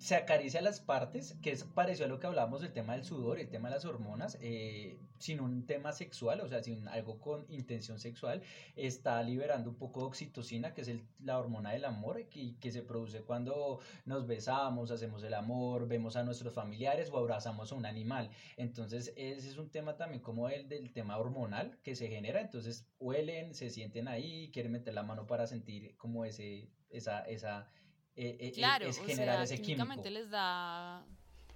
[0.00, 3.38] se acaricia las partes, que es parecido a lo que hablábamos del tema del sudor
[3.38, 7.44] el tema de las hormonas, eh, sin un tema sexual, o sea, sin algo con
[7.50, 8.40] intención sexual,
[8.76, 12.80] está liberando un poco de oxitocina, que es la hormona del amor, y que se
[12.80, 17.84] produce cuando nos besamos, hacemos el amor, vemos a nuestros familiares o abrazamos a un
[17.84, 18.30] animal.
[18.56, 22.40] Entonces, ese es un tema también como el del tema hormonal que se genera.
[22.40, 27.68] Entonces, huelen, se sienten ahí, quieren meter la mano para sentir como ese, esa, esa,
[28.16, 30.02] eh, eh, Claro, es o generar sea, ese químico.
[30.10, 31.04] les da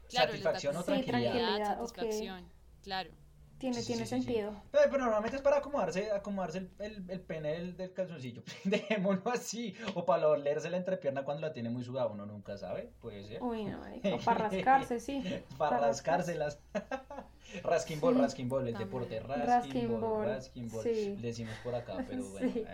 [0.08, 1.32] claro, les da Satisfacción o tranquilidad.
[1.32, 1.88] tranquilidad, ok.
[1.88, 2.52] satisfacción,
[2.82, 3.10] claro.
[3.56, 4.24] Tiene, Sí, tiene sí, sí, sí.
[4.26, 4.62] sentido.
[4.72, 8.42] Pero, pero normalmente es para acomodarse, acomodarse el, el, el pene del, del calzoncillo.
[8.64, 9.74] Dejémoslo así.
[9.94, 12.08] O para olerse la entrepierna cuando la tiene muy sudada.
[12.08, 12.92] Uno nunca sabe.
[13.00, 13.42] Puede ser.
[13.42, 13.80] Uy, no,
[14.24, 15.22] para rascarse, sí.
[15.56, 16.58] para rascárselas.
[17.62, 18.20] Rasking ball, Sí.
[18.20, 18.88] rasking ball, el También.
[18.90, 19.20] deporte.
[19.20, 20.82] Rasking Rasking ball, ball, rasking ball.
[20.82, 21.16] sí.
[21.20, 22.52] Le decimos por acá, pero bueno.
[22.52, 22.64] Sí.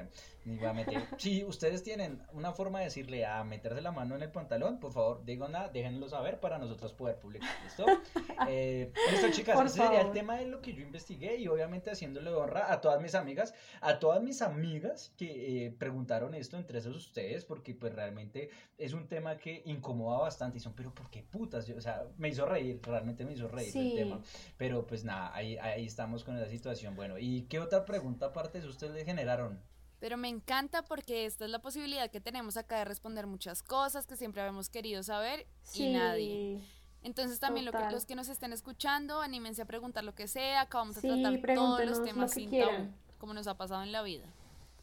[0.47, 1.03] eh, a meter.
[1.19, 4.93] Si ustedes tienen una forma de decirle a meterse la mano en el pantalón, por
[4.93, 7.49] favor, díganla, déjenlo saber para nosotros poder publicar.
[7.65, 7.85] ¿Listo?
[8.49, 10.13] Eh, listo, chicas, Por ese sería el favor.
[10.15, 13.53] tema de lo que yo investigué y obviamente haciéndole honra a todas mis amigas,
[13.83, 18.95] a todas mis amigas que eh, preguntaron esto, entre esos ustedes, porque pues realmente es
[18.95, 21.67] un tema que incomoda bastante y son, pero ¿por qué putas?
[21.67, 23.95] Yo, o sea, me hizo reír, realmente me hizo reír el Sí.
[23.95, 24.21] tema.
[24.57, 26.95] Pero pues nada, ahí, ahí estamos con esa situación.
[26.97, 29.61] Bueno, ¿y qué otra pregunta aparte de eso ustedes le generaron?
[29.99, 34.07] Pero me encanta porque esta es la posibilidad que tenemos acá de responder muchas cosas
[34.07, 35.89] que siempre habíamos querido saber Sí.
[35.89, 36.61] y nadie.
[37.03, 40.63] Entonces también lo que- los que nos estén escuchando, anímense a preguntar lo que sea,
[40.63, 43.57] acá vamos a Sí, tratar todos los lo temas que sin tabú, como nos ha
[43.57, 44.25] pasado en la vida.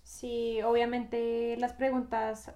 [0.03, 2.51] Sí, obviamente las preguntas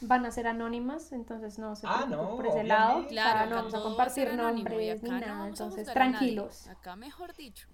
[0.00, 2.98] van a ser anónimas, entonces no se Ah, no, por ese lado.
[2.98, 3.14] obviamente.
[3.20, 5.48] o sea, Claro, no vamos a todo va a compartir nombres ni no nada, a
[5.48, 6.66] entonces tranquilos.
[6.68, 7.68] Acá mejor dicho.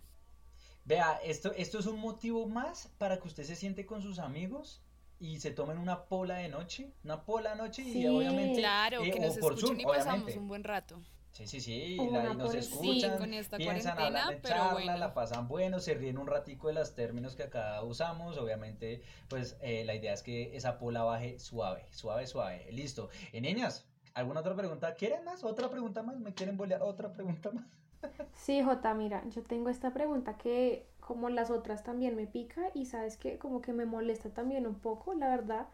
[0.84, 4.82] Vea, esto, esto es un motivo más para que usted se siente con sus amigos
[5.20, 9.10] y se tomen una pola de noche, una pola de noche y obviamente Claro, eh,
[9.12, 10.38] que o nos por escuchen Zoom, y pasamos obviamente.
[10.40, 11.00] un buen rato.
[11.32, 14.72] Sí, sí, sí, la- y nos escuchan, Sí, con esta piensan, hablan de pero charla,
[14.72, 14.98] bueno.
[14.98, 19.56] la pasan bueno, se ríen un ratico de los términos que acá usamos, obviamente, pues
[19.62, 23.08] eh, la idea es que esa pola baje suave, suave, suave, listo.
[23.32, 24.94] Y niñas, ¿alguna otra pregunta?
[24.94, 25.42] ¿Quieren más?
[25.42, 26.18] ¿Otra pregunta más?
[26.20, 27.66] ¿Me quieren bolear otra pregunta más?
[28.34, 32.86] Sí, Jota, mira, yo tengo esta pregunta que como las otras también me pica y
[32.86, 35.68] sabes que como que me molesta también un poco, la verdad,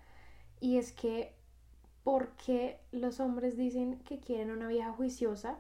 [0.61, 1.35] y es que
[2.09, 5.59] ¿por qué los hombres dicen que quieren una vieja juiciosa,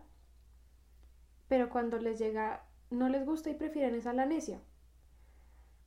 [1.46, 4.58] pero cuando les llega no les gusta y prefieren esa la necia?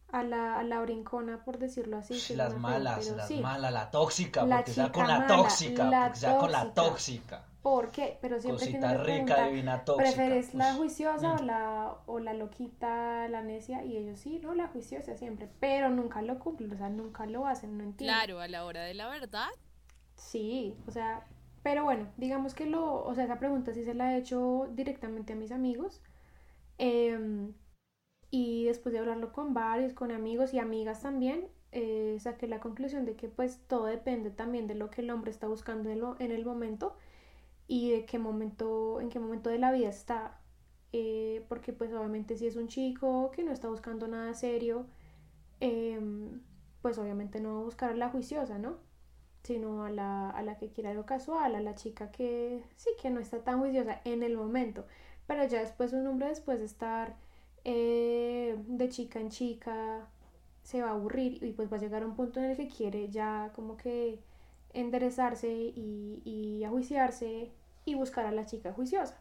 [0.10, 2.14] A la, a la brincona, por decirlo así.
[2.36, 3.40] Las feo, malas, pero las sí.
[3.42, 6.74] malas, la tóxica, La porque sea con la mala, tóxica, la porque sea con la
[6.76, 7.46] tóxica.
[7.64, 8.20] ¿Por qué?
[8.22, 10.16] Pero siempre Cosita rica, pregunta, divina, tóxica.
[10.16, 11.46] ¿Prefieres la juiciosa o Mm.
[11.48, 13.84] la, o la loquita, la necia?
[13.84, 17.48] Y ellos sí, no, la juiciosa siempre, pero nunca lo cumplen, o sea, nunca lo
[17.48, 18.14] hacen, no entiendo.
[18.14, 19.50] Claro, a la hora de la verdad.
[20.30, 21.26] Sí, o sea,
[21.64, 25.34] pero bueno, digamos que lo, o sea, esa pregunta sí se la he hecho directamente
[25.34, 26.02] a mis amigos.
[26.80, 27.54] em,
[28.32, 33.06] y después de hablarlo con varios, con amigos y amigas también, eh, saqué la conclusión
[33.06, 36.18] de que pues todo depende también de lo que el hombre está buscando en, lo-
[36.20, 36.96] en el momento
[37.68, 40.40] y de qué momento, en qué momento de la vida está.
[40.94, 44.88] Eh, porque pues obviamente si es un chico que no está buscando nada serio,
[45.62, 46.42] em,
[46.82, 48.78] pues obviamente no va a buscar la juiciosa, ¿no?
[49.44, 53.10] Sino a la, a la que quiere algo casual, a la chica que sí, que
[53.10, 54.86] no está tan juiciosa en el momento.
[55.28, 57.16] Pero ya después un hombre después de estar
[57.64, 60.08] eh, de chica en chica
[60.64, 62.68] se va a aburrir y pues va a llegar a un punto en el que
[62.68, 64.20] quiere ya como que
[64.74, 67.52] enderezarse y, y ajuiciarse
[67.86, 69.18] y buscar a la chica juiciosa.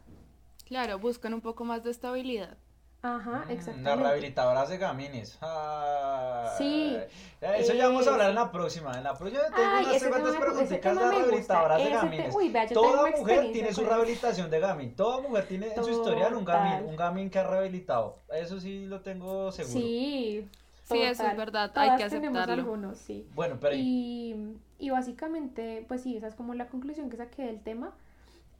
[0.65, 2.57] Claro, buscan un poco más de estabilidad.
[3.03, 4.03] Ajá, Mm, Las exactamente.
[4.03, 5.37] rehabilitadoras de gamines.
[5.41, 6.49] Ay.
[6.57, 6.97] Sí,
[7.43, 8.91] Eh, Eso ya vamos a hablar en la próxima.
[8.95, 12.35] En la próxima tengo Ay, unas cuantas preguntitas de rehabilitadoras de ese te- gamines.
[12.35, 13.89] uy, vea, Toda mujer tiene su eso.
[13.89, 14.95] rehabilitación de gamin.
[14.95, 16.85] Toda mujer tiene en su historial un gamin, Total.
[16.85, 18.19] un gamin que ha rehabilitado.
[18.31, 19.73] Eso sí lo tengo seguro.
[19.79, 20.47] Sí,
[20.83, 21.37] Sí, eso es total.
[21.37, 22.53] verdad, hay que aceptarlo.
[22.53, 23.25] algunos, sí.
[23.33, 24.35] Bueno, pero Y,
[24.77, 27.93] y básicamente, pues sí, esa es como la conclusión que saqué del tema.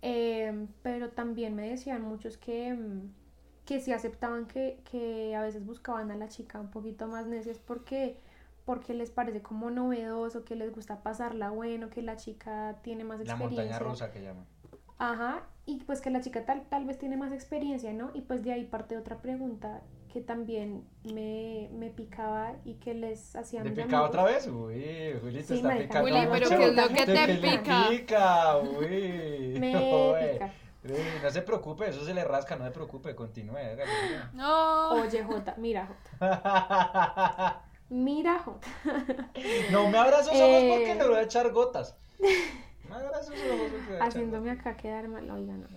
[0.02, 3.12] Eh, pero también me decían muchos que, mm,
[3.72, 7.60] que sí aceptaban que, que a veces buscaban a la chica un poquito más necias
[7.60, 8.18] porque,
[8.66, 13.20] porque les parece como novedoso, que les gusta pasarla bueno, que la chica tiene más
[13.24, 13.36] la experiencia.
[13.36, 14.46] montaña rusa que llaman.
[15.00, 18.12] Ajá, y pues que la chica tal, tal vez tiene más experiencia, ¿no?
[18.14, 19.82] Y pues de ahí parte otra pregunta
[20.14, 24.48] que también me, me picaba y que les hacía a ¿Te mis pica otra vez?
[24.48, 26.56] Uy, Juli, te Sí, está picando Juli, pero mucho.
[26.56, 27.84] ¿qué es lo que te ¿Qué pica?
[27.90, 28.58] pica?
[28.58, 29.60] Uy.
[29.62, 30.20] Me Uy.
[30.20, 30.54] pica.
[30.84, 33.56] No se preocupe, eso se le rasca, no se preocupe, continúe.
[33.58, 33.86] hágale.
[34.34, 34.90] No.
[35.02, 37.62] Oye, Jota, mira, Jota.
[37.90, 38.68] Mira, Jota.
[39.72, 40.70] No me abra esos ojos Eh.
[40.70, 41.96] porque le voy a echar gotas.
[42.20, 42.28] No
[42.90, 45.68] me abra esos ojos porque le voy a echar Haciéndome acá quedar mal, oiga, no.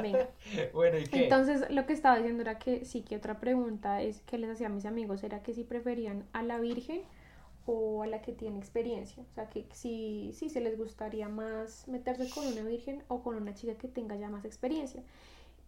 [0.00, 0.18] Venga.
[0.18, 0.68] gotas.
[0.72, 1.24] Bueno, ¿y qué?
[1.24, 4.68] Entonces, lo que estaba diciendo era que sí, que otra pregunta es que les hacía
[4.68, 7.02] a mis amigos era que si preferían a la virgen
[7.72, 9.22] o a la que tiene experiencia.
[9.22, 13.36] O sea, que si, si se les gustaría más meterse con una virgen o con
[13.36, 15.02] una chica que tenga ya más experiencia.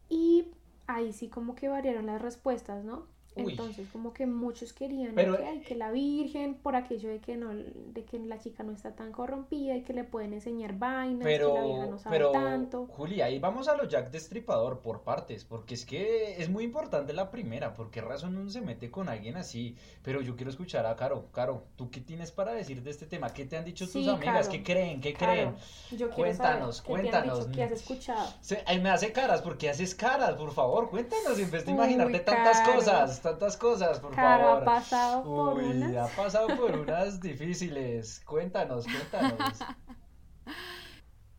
[0.09, 0.48] Y
[0.86, 3.07] ahí sí como que variaron las respuestas, ¿no?
[3.35, 7.37] Entonces, como que muchos querían Pero- que, ay, que la Virgen, por aquello de que
[7.37, 11.26] no, de que la chica no está tan corrompida y que le pueden enseñar vainas,
[11.26, 12.87] que la vieja Pero, no sabe pero, tanto.
[12.89, 17.12] Juli, ahí vamos a lo Jack Destripador por partes, porque es que es muy importante
[17.14, 19.76] la primera, ¿por qué razón uno se mete con alguien así?
[20.03, 21.28] Pero yo quiero escuchar a Caro.
[21.33, 23.30] Caro, ¿tú qué tienes para decir de este tema?
[23.33, 24.47] ¿Qué te han dicho tus amigas?
[24.47, 25.01] Caro, ¿Qué creen?
[25.01, 25.55] ¿Qué creen?
[25.91, 27.39] yo quiero Cuéntanos, saber, ¿qué te han cuéntanos.
[27.49, 27.57] dicho?
[27.57, 28.28] ¿Qué has escuchado?
[28.41, 30.35] Se- ay, me hace caras, ¿por qué haces caras?
[30.35, 32.74] Por favor, cuéntanos, en vez de Uy, imaginarte tantas Caro.
[32.74, 34.62] cosas, tantas cosas, por Caro, favor.
[34.62, 35.96] ha pasado por Uy, unas.
[35.96, 38.20] ha pasado por unas difíciles.
[38.26, 39.58] Cuéntanos, cuéntanos.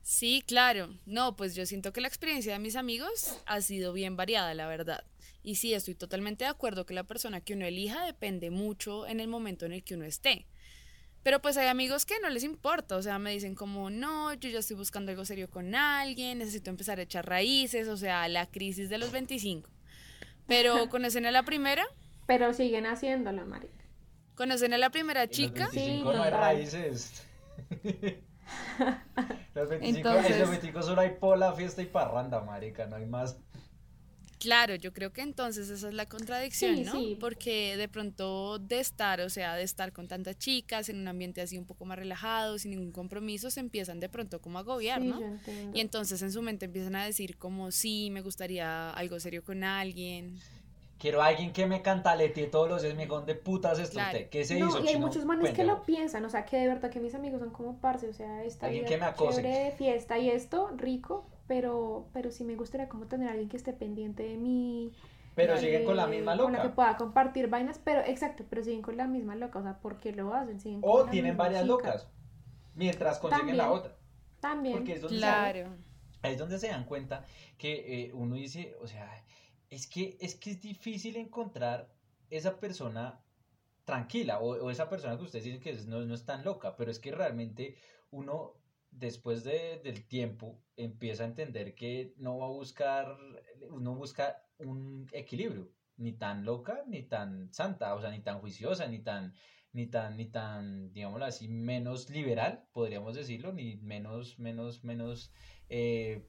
[0.01, 0.89] Sí, claro.
[1.05, 4.67] No, pues yo siento que la experiencia de mis amigos ha sido bien variada, la
[4.67, 5.03] verdad.
[5.43, 9.19] Y sí, estoy totalmente de acuerdo que la persona que uno elija depende mucho en
[9.19, 10.45] el momento en el que uno esté.
[11.23, 14.49] Pero pues hay amigos que no les importa, o sea, me dicen como, no, yo
[14.49, 18.45] ya estoy buscando algo serio con alguien, necesito empezar a echar raíces, o sea, la
[18.51, 19.69] crisis de los 25.
[20.48, 21.84] Pero conocen a la primera,
[22.26, 23.84] Pero siguen haciéndolo, marica.
[24.36, 25.70] conocen a la primera En los chica.
[25.74, 27.28] 25 Sí, no hay raíces.
[29.56, 33.06] Los 25, en Entonces- los 25 solo hay pola, fiesta y parranda, marica, no hay
[33.06, 33.38] más.
[34.44, 36.91] Claro, yo creo que entonces esa es la contradicción, Sí, ¿no?
[36.91, 37.18] sí.
[37.18, 41.39] Porque de pronto de estar, o sea, de estar con tantas chicas en un ambiente
[41.41, 45.02] así un poco más relajado, sin ningún compromiso, se empiezan de pronto como a agobiar,
[45.02, 45.22] Sí, ¿no?
[45.74, 49.64] Y entonces en su mente empiezan a decir como, sí, me gustaría algo serio con
[49.64, 50.41] alguien.
[51.00, 54.18] Quiero a alguien que me cantaletee todos los días, me ¿dónde putas es Claro.
[54.18, 54.30] usted?
[54.30, 55.08] ¿Qué se No, hizo, y hay chino?
[55.08, 57.78] muchos manes que lo piensan, o sea, que de verdad que mis amigos son como
[57.80, 59.41] parce, o sea, esta Alguien vida que me acose.
[59.41, 63.50] chévere de fiesta y esto, rico, pero, pero sí me gustaría como tener a alguien
[63.50, 64.94] que esté pendiente de mí,
[65.36, 66.76] Pero eh, siguen con la misma con la que loca.
[66.76, 70.12] pueda compartir vainas, pero, exacto, pero siguen con la misma loca, o sea, ¿por qué
[70.14, 70.60] lo hacen?
[70.60, 71.74] Siguen con O tienen varias chica.
[71.74, 72.10] locas.
[72.76, 73.96] Mientras consiguen la otra.
[74.39, 74.76] También.
[74.78, 75.70] Porque es donde se- Claro.
[76.22, 77.26] Ahí es donde se dan cuenta
[77.58, 79.12] que eh, uno dice, o sea,
[79.70, 81.89] es que, es que es difícil encontrar
[82.30, 83.20] esa persona
[83.86, 86.76] tranquila o, o esa persona que ustedes dicen que es- no, no es tan loca,
[86.78, 87.76] pero es que realmente
[88.12, 88.54] uno
[88.98, 93.18] después de- del tiempo empieza a entender que no va a buscar,
[93.70, 98.88] uno busca un equilibrio, ni tan loca ni tan santa, o sea, ni tan juiciosa,
[98.88, 99.34] ni tan,
[99.72, 105.32] ni tan, ni tan, digámoslo así, menos liberal, podríamos decirlo, ni menos, menos, menos
[105.70, 106.28] eh,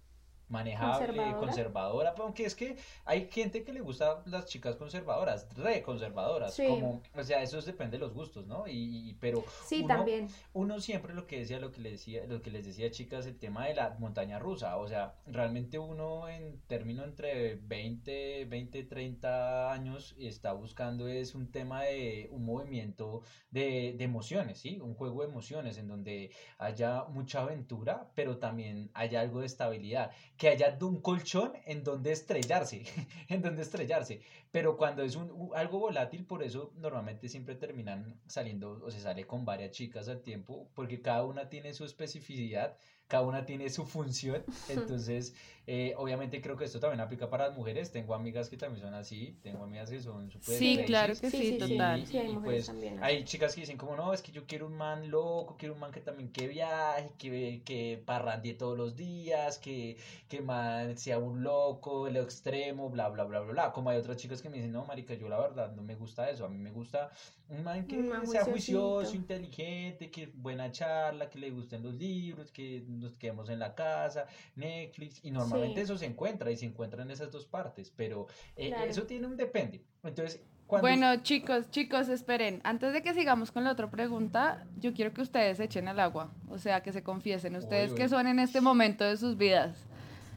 [0.49, 2.15] manejable, Conservadora.
[2.19, 6.67] aunque es que hay gente que le gusta las chicas conservadoras, re conservadoras, Sí.
[6.67, 8.67] como, o sea, eso es- depende de los gustos, ¿no?
[8.67, 10.29] Y, y- pero Sí, uno- también.
[10.53, 13.39] uno siempre lo que decía, lo que le decía, lo que les decía chicas, el
[13.39, 19.73] tema de la montaña rusa, o sea, realmente uno en término entre 20, 20, 30
[19.73, 24.79] años está buscando es un tema de un movimiento de, de emociones, ¿sí?
[24.81, 30.11] Un juego de emociones en donde haya mucha aventura, pero también haya algo de estabilidad,
[30.37, 32.85] que haya un colchón en donde estrellarse,
[33.29, 34.21] en donde estrellarse,
[34.51, 39.27] pero cuando es un, algo volátil, por eso normalmente siempre terminan saliendo o se sale
[39.27, 42.77] con varias chicas al tiempo, porque cada una tiene su especificidad,
[43.09, 45.35] cada una tiene su función, entonces
[45.67, 48.95] eh, obviamente creo que esto también aplica para las mujeres, tengo amigas que también son
[48.95, 51.75] así, tengo amigas que son súper Sí, crazy, claro que Sí, sí, sí, sí.
[51.77, 52.07] total.
[52.07, 53.05] Sí, hay y pues también así.
[53.05, 55.81] hay chicas que dicen como no, es que yo quiero un man loco, quiero un
[55.81, 59.97] man que también que viaje, que, que parrandee todos los días, que,
[60.29, 63.73] que man sea un loco, el extremo, bla, bla, bla, bla, bla.
[63.73, 66.29] Como hay otras chicas que me dicen, no, marica, yo la verdad no me gusta
[66.31, 67.11] eso, a mí me gusta
[67.49, 71.95] un man que Un man sea juicioso, inteligente, que buena charla, que le gusten los
[71.95, 74.27] libros, que nos quedemos en la casa,
[74.57, 75.81] Netflix, y normalmente Sí.
[75.85, 78.27] eso se encuentra y se encuentra en esas dos partes, pero
[78.57, 78.85] eh, Claro.
[78.91, 79.83] eso tiene un depende.
[80.03, 82.61] Entonces, cuando Bueno, chicos, chicos, esperen.
[82.65, 86.01] Antes de que sigamos con la otra pregunta, yo quiero que ustedes se echen al
[86.01, 86.33] agua.
[86.49, 87.55] O sea, que se confiesen.
[87.57, 89.77] Ustedes que son en este momento de sus vidas.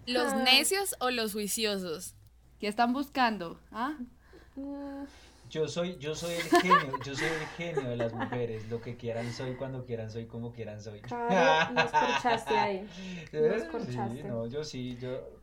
[0.05, 0.41] ¿Los Ah.
[0.43, 2.13] necios o los juiciosos?
[2.59, 3.59] ¿Qué están buscando?
[3.71, 3.95] ¿Ah?
[4.55, 5.05] Mm,
[5.49, 8.67] Yo soy, yo soy el genio, yo soy el genio de las mujeres.
[8.69, 10.99] Lo que quieran soy, cuando quieran soy, como quieran soy.
[11.01, 12.87] Caro, nos corchaste ahí.
[13.31, 14.23] Nos Sí, corchaste.
[14.23, 15.41] no, yo sí, yo.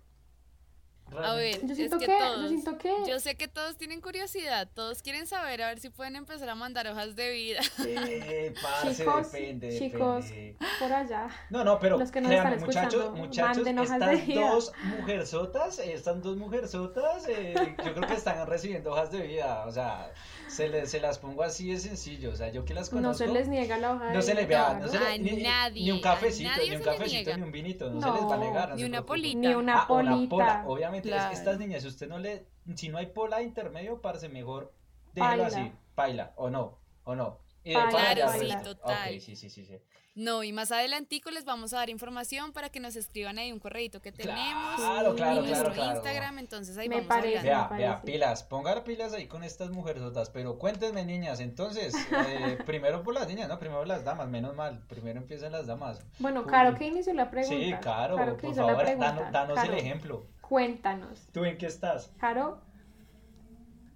[1.17, 3.77] A ver, Yo es siento que que, todos, yo siento que, yo sé que todos
[3.77, 7.61] tienen curiosidad, todos quieren saber a ver si pueden empezar a mandar hojas de vida.
[7.87, 10.57] Eh, parce, chicos, depende, chicos, depende.
[10.81, 11.29] por allá.
[11.51, 14.51] No, no, pero los que nos créanme, están muchachos, escuchando, muchachos, estas vida.
[14.51, 19.71] dos mujerzotas, estas dos mujerzotas, eh, yo creo que están recibiendo hojas de vida, o
[19.73, 20.13] sea,
[20.49, 23.25] se, les, se las pongo así de sencillo, o sea, yo que las conozco.
[23.25, 24.93] No se les niega la hoja de No se les vida, vea, no ¿no?
[24.93, 27.43] se le- A ni, nadie, ni un a cafecito, nadie ni un le cafecito, ni
[27.43, 28.69] un vinito, no, No, se les va a negar.
[28.71, 29.39] no ni una polita.
[29.39, 30.65] Ni una Ah, o la polita.
[30.99, 31.33] Es- Claro.
[31.33, 34.73] estas niñas, si usted no le, si no hay pola de intermedio, parce, mejor
[35.13, 37.39] déjelo así, paila, o no, o no.
[37.63, 39.15] Y de ya Claro, sí, total.
[39.15, 39.79] Ok, sí, sí, sí, sí.
[40.17, 43.59] No, y más adelantico les vamos a dar información para que nos escriban ahí un
[43.59, 44.77] correito que tenemos.
[44.77, 45.97] Claro, claro, y nuestro claro, claro.
[45.97, 47.43] Instagram, entonces ahí Me vamos parece.
[47.43, 51.95] Vea, me vea, pilas, pongan pilas ahí con estas mujerzotas, pero cuéntenme niñas, entonces,
[52.29, 56.01] eh, primero por las niñas, no, primero las damas, menos mal, primero empiezan las damas.
[56.21, 56.47] Bueno, Uy.
[56.47, 57.57] Caro, ¿qué inició la pregunta?
[57.57, 59.07] Sí, ¿qué por hizo la favor, pregunta?
[59.15, 60.29] danos, danos el ejemplo.
[60.49, 61.21] Cuéntanos.
[61.33, 62.11] ¿Tú en qué estás?
[62.19, 62.59] Caro,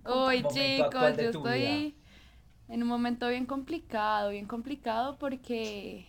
[0.04, 1.94] Uy, momento chicos, yo estoy
[2.68, 6.06] en un momento bien complicado, bien complicado porque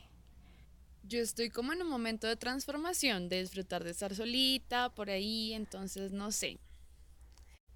[1.03, 5.53] Yo estoy como en un momento de transformación, de disfrutar de estar solita, por ahí,
[5.53, 6.59] entonces no sé.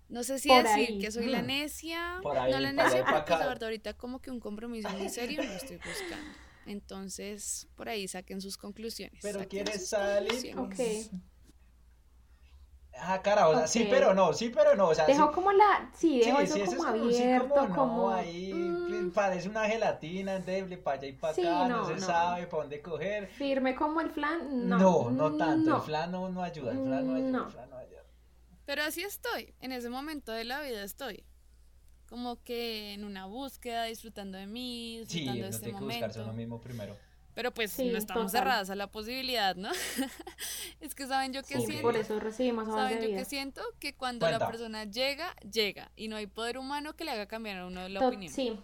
[0.09, 0.99] No sé si Por decir ahí.
[0.99, 1.47] que soy la Mm.
[1.47, 4.89] necia, Por ahí, no la necia, pero pues la verdad ahorita como que un compromiso
[4.89, 6.37] muy serio no estoy buscando.
[6.65, 9.19] Entonces, por ahí saquen sus conclusiones.
[9.21, 10.55] Pero quieres salir.
[10.57, 11.32] ok.
[12.99, 15.51] Ah, cara, o sea, sí, pero no, sí, pero no, o sea, Dejó sí, como
[15.51, 15.89] la.
[15.93, 18.09] Sí, sí, dejó sí, eso es como como, sí, abierto, como no, como.
[18.11, 21.93] ahí mm, parece una gelatina endeble para allá y para Sí, acá, no, no, se
[21.95, 21.99] no.
[21.99, 23.27] sabe para dónde coger.
[23.27, 24.69] firme como el flan.
[24.69, 25.75] No, No, no, tanto, no.
[25.77, 27.45] el flan no, no ayuda, el flan no ayuda, No.
[27.45, 28.03] el flan no ayuda.
[28.65, 31.25] Pero así estoy, en ese momento de la vida estoy.
[32.07, 35.85] Como que en una búsqueda, disfrutando de mí, Sí, disfrutando de uno este tiene que
[35.85, 36.31] buscarse momento.
[36.31, 36.95] uno mismo primero.
[37.33, 38.41] Pero pues Sí, no estamos total.
[38.43, 39.69] cerradas a la posibilidad, ¿no?
[40.81, 41.81] es que saben yo que Sí, siento.
[41.81, 45.91] por eso recibimos Saben yo que siento que cuando la persona llega, llega.
[45.95, 48.31] Y no hay poder humano que le haga cambiar a uno la To- opinión.
[48.33, 48.59] Sí.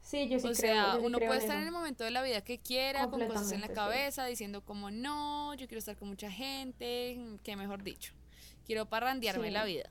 [0.00, 0.54] Sí, yo sí o creo.
[0.54, 3.08] sea, yo uno creo puede en estar en el momento de la vida que quiera,
[3.08, 3.72] con cosas en la sí.
[3.72, 8.12] cabeza, diciendo como no, yo quiero estar con mucha gente, que mejor dicho,
[8.66, 9.52] quiero parrandearme Sí.
[9.52, 9.88] la vida.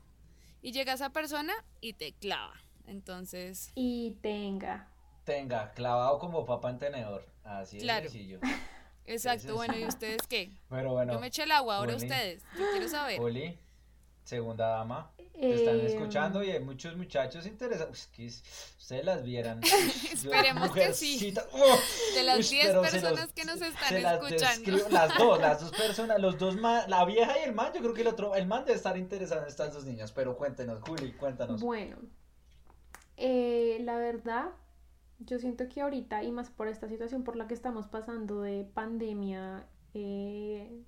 [0.62, 2.54] Y llega esa persona y te clava.
[2.86, 4.88] Entonces, Y tenga.
[5.24, 8.04] Tenga, clavado como papa en tenedor, así de Claro.
[8.10, 8.40] sencillo.
[9.06, 10.52] exacto, es- bueno, ¿y ustedes qué?
[10.70, 12.04] Pero bueno, Yo me eché el agua, ahora Oli.
[12.04, 12.44] ustedes.
[12.58, 13.20] Yo quiero saber.
[13.22, 13.58] Oli,
[14.26, 17.98] segunda dama, te están Eh, escuchando y hay muchos muchachos interesados.
[18.02, 19.62] Es que ustedes las vieran.
[20.14, 21.34] Esperemos que sí.
[21.54, 21.78] ¡oh!
[22.16, 24.72] De las Ush, 10 pero se personas los- que nos se están las escuchando.
[24.72, 27.80] describo- las dos, las dos personas, los dos man, la vieja y el man, yo
[27.82, 30.82] creo que el otro, el man debe estar interesado en estas dos niñas, pero cuéntenos,
[30.82, 31.62] Juli, cuéntanos.
[31.62, 31.98] Bueno,
[33.18, 34.50] eh, la verdad,
[35.20, 38.66] yo siento que ahorita, y más por esta situación por la que estamos pasando de
[38.74, 40.84] pandemia, eh,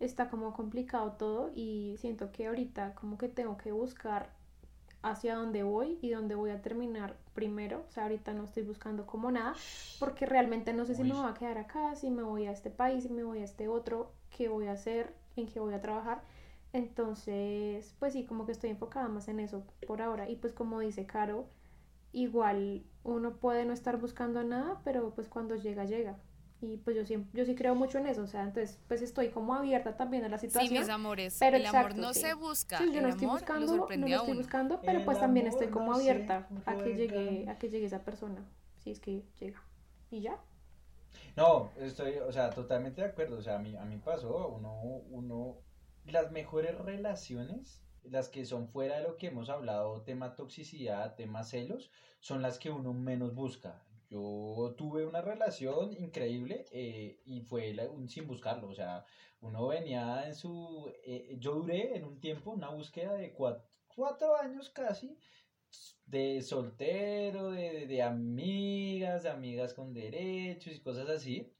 [0.00, 4.30] está como complicado todo y siento que ahorita como que tengo que buscar
[5.02, 7.84] hacia dónde voy y dónde voy a terminar primero.
[7.88, 9.54] O sea, ahorita no estoy buscando como nada
[9.98, 12.70] porque realmente no sé si me voy a quedar acá, si me voy a este
[12.70, 15.80] país, si me voy a este otro, qué voy a hacer, en qué voy a
[15.80, 16.22] trabajar.
[16.72, 20.28] Entonces, pues sí, como que estoy enfocada más en eso por ahora.
[20.28, 21.46] Y pues como dice Caro,
[22.22, 26.18] igual uno puede no estar buscando nada, pero pues cuando llega, llega.
[26.60, 28.22] Y pues yo sí, yo sí creo mucho en eso.
[28.22, 30.80] O sea, entonces pues estoy como abierta también a la Sí, situación.
[30.80, 31.36] mis amores.
[31.38, 32.20] pero el amor exacto, no sí.
[32.20, 32.78] se busca.
[32.78, 35.46] Sí, yo el no estoy amor buscando, no lo estoy buscando, pero El pues también
[35.46, 38.42] amor estoy como no abierta a que llegue, a que llegue esa persona.
[38.78, 39.62] Si es que llega.
[40.10, 40.38] Y ya.
[41.36, 43.38] No, estoy, o sea, totalmente de acuerdo.
[43.38, 44.72] O sea, a mí, a mí pasó, uno,
[45.10, 45.58] uno,
[46.06, 51.44] las mejores relaciones, las que son fuera de lo que hemos hablado, tema toxicidad, tema
[51.44, 51.90] celos,
[52.20, 53.82] son las que uno menos busca.
[54.08, 57.74] Yo tuve una relación increíble eh, y fue
[58.08, 58.68] sin buscarlo.
[58.68, 59.04] O sea,
[59.40, 64.36] uno venía en su, eh, yo duré en un tiempo una búsqueda de cuat- cuatro
[64.36, 65.18] años casi
[66.06, 71.55] de soltero, de, de amigas, de amigas con derechos y cosas así.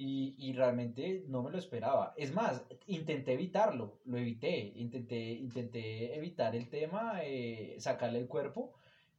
[0.00, 2.14] Y, y realmente no me lo esperaba.
[2.16, 8.70] Es más, intenté evitarlo, lo evité, intenté, intenté evitar el tema, eh, sacarle el cuerpo,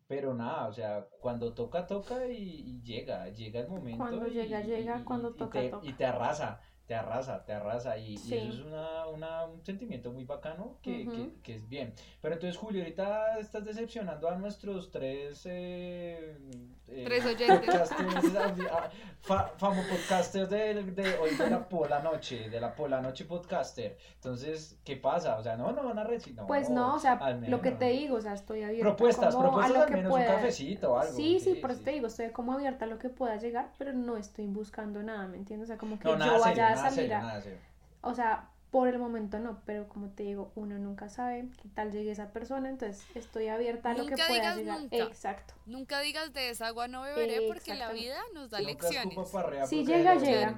[0.07, 3.97] pero nada, o sea, cuando toca, toca y, y llega, llega el momento.
[3.97, 5.85] Cuando y- llega, llega, cuando toca, te, toca.
[5.85, 7.99] Y te arrasa, te arrasa, te arrasa.
[7.99, 11.31] Y, eso es una, una- un sentimiento muy bacano que, que- Ujú.
[11.43, 11.93] que es bien.
[12.19, 15.45] Pero entonces, Julio, ahorita estás decepcionando a nuestros tres...
[15.45, 16.35] eh,
[16.87, 17.69] eh, Tres oyentes.
[19.21, 23.95] fa- famo podcasters de, de hoy de la pola noche, de la pola noche podcaster.
[24.15, 25.37] Entonces, ¿qué pasa?
[25.37, 26.39] O sea, no, no van a recibir.
[26.39, 29.45] No, Pues no, o sea, lo que te digo, o sea, estoy abierta Propuestas, como
[29.45, 31.13] a propuestas lo al que menos un cafecito o algo.
[31.15, 33.93] Sí, sí, por eso te digo, estoy como abierta a lo que pueda llegar, pero
[33.93, 35.67] no estoy buscando nada, ¿me entiendes?
[35.67, 37.21] O sea, como que No, yo vaya a nada salir serio, a...
[37.21, 37.59] nada serio.
[38.01, 41.91] O sea, por el momento no, pero como te digo, uno nunca sabe qué tal
[41.91, 44.79] llegue esa persona, entonces estoy abierta a lo que Nunca pueda digas llegar.
[44.81, 44.97] nunca.
[44.97, 45.53] Exacto.
[45.65, 49.17] Nunca digas de esa agua no beberé porque la vida nos da lecciones.
[49.67, 50.57] Si llega, llega.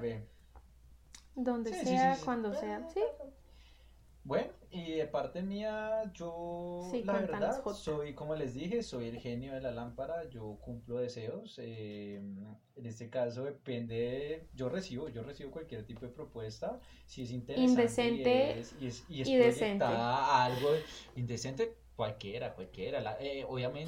[1.35, 2.25] Donde Sí, sí, sea, sí, sí.
[2.25, 2.89] cuando sea.
[2.93, 3.01] Sí.
[4.23, 9.19] Bueno, y de parte mía, yo Sí, la verdad soy, como les dije, soy el
[9.19, 11.57] genio de la lámpara, yo cumplo deseos.
[11.57, 12.21] eh,
[12.75, 17.71] en este caso depende, yo recibo, yo recibo cualquier tipo de propuesta, si es interesante
[17.71, 19.85] Indecente y es, y es, y es y decente.
[19.85, 20.69] algo
[21.15, 22.99] indecente, Cualquiera, cualquiera.
[22.99, 23.85] la- eh, obviamente.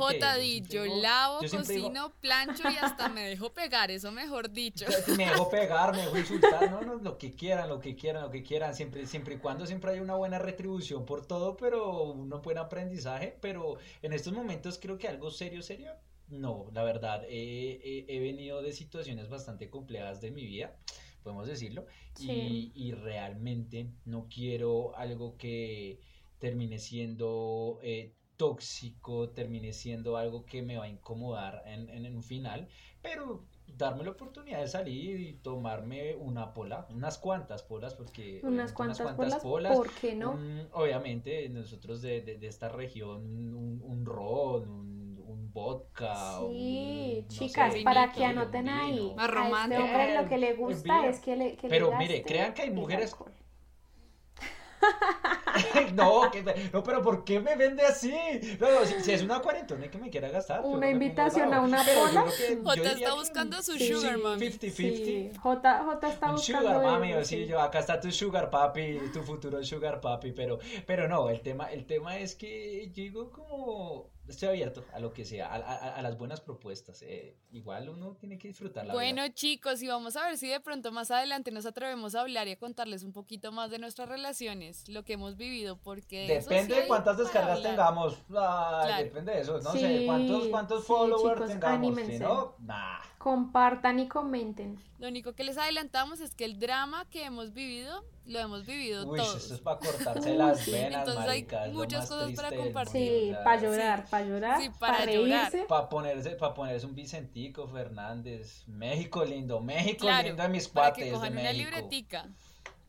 [0.69, 4.51] Yo yo lavo, yo siempre digo, cocino, plancho y hasta me dejo pegar, eso mejor
[4.51, 4.85] dicho.
[5.17, 8.29] Me dejo pegar, me dejo insultar, no, no, lo que quieran, lo que quieran, lo
[8.29, 12.29] que quieran, siempre, siempre y cuando siempre hay una buena retribución por todo, pero un
[12.29, 15.91] buen aprendizaje, pero en estos momentos creo que algo serio, serio,
[16.27, 20.75] no, la verdad, eh, eh, he venido de situaciones bastante complejas de mi vida,
[21.23, 21.85] podemos decirlo,
[22.19, 22.71] y, Sí.
[22.75, 25.99] y realmente no quiero algo que
[26.43, 32.15] termine siendo eh, tóxico, termine siendo algo que me va a incomodar en, en, en
[32.15, 32.67] un final,
[33.01, 38.73] pero darme la oportunidad de salir y tomarme una pola, unas cuantas polas, porque Unas
[38.73, 39.01] cuantas
[39.35, 40.31] polas, ¿por qué no?
[40.31, 43.21] un- obviamente nosotros de, de- de esta región,
[43.63, 44.93] un, un ron, un,
[45.53, 49.13] vodka, Sí, un, no chicas, sé, para que anoten ahí.
[49.15, 49.83] Más A este romántico.
[49.83, 52.63] hombre lo que le Eh, gusta es que le que le pero mire, crean que
[52.63, 53.15] hay mujeres-.
[55.93, 58.13] no, que- no, pero ¿por qué me vende así?
[58.59, 60.61] No, no, si, si es una cuarentona que me quiera gastar.
[60.63, 64.45] Una invitación a una Jota diría está buscando su Sí, sugar, mami.
[64.47, 64.71] 50-50.
[64.71, 68.49] Sí, J, J está Un buscando sugar mami, o sí, yo acá está tu sugar
[68.49, 73.29] papi, tu futuro sugar papi, pero, pero no, el tema, el tema es que digo
[73.31, 77.01] como estoy abierto a lo que sea, a, a- a las buenas propuestas.
[77.01, 79.33] eh, igual uno tiene que disfrutar la Bueno, vida.
[79.33, 82.51] chicos, y vamos a ver si de pronto más adelante nos atrevemos a hablar y
[82.51, 86.49] a contarles un poquito más de nuestras relaciones, lo que hemos vivido, porque de eso
[86.49, 87.71] sí Depende de cuántas descargas hablar.
[87.71, 88.15] tengamos.
[88.27, 89.03] Claro.
[89.03, 89.59] Depende de eso.
[89.59, 91.95] No Sí, sé, cuántos, cuántos sí, followers chicos, tengamos.
[91.95, 92.23] Si anímense.
[92.23, 92.99] no, nah.
[93.23, 94.77] Compartan y comenten.
[94.99, 99.05] Lo único que les adelantamos es que el drama que hemos vivido, lo hemos vivido
[99.07, 99.45] Uy, todos.
[99.45, 100.71] eso es para cortarse las sí.
[100.71, 103.27] venas, Entonces hay marica, lo muchas cosas para compartir.
[103.29, 105.51] Sí, para llorar, para llorar, Sí, para para llorar.
[105.51, 105.65] reírse.
[105.69, 108.63] Para ponerse, para ponerse un Vicentico Fernández.
[108.67, 111.69] México lindo, México Claro, lindo de mis para cuates que de cojan una México.
[111.71, 112.27] libretica,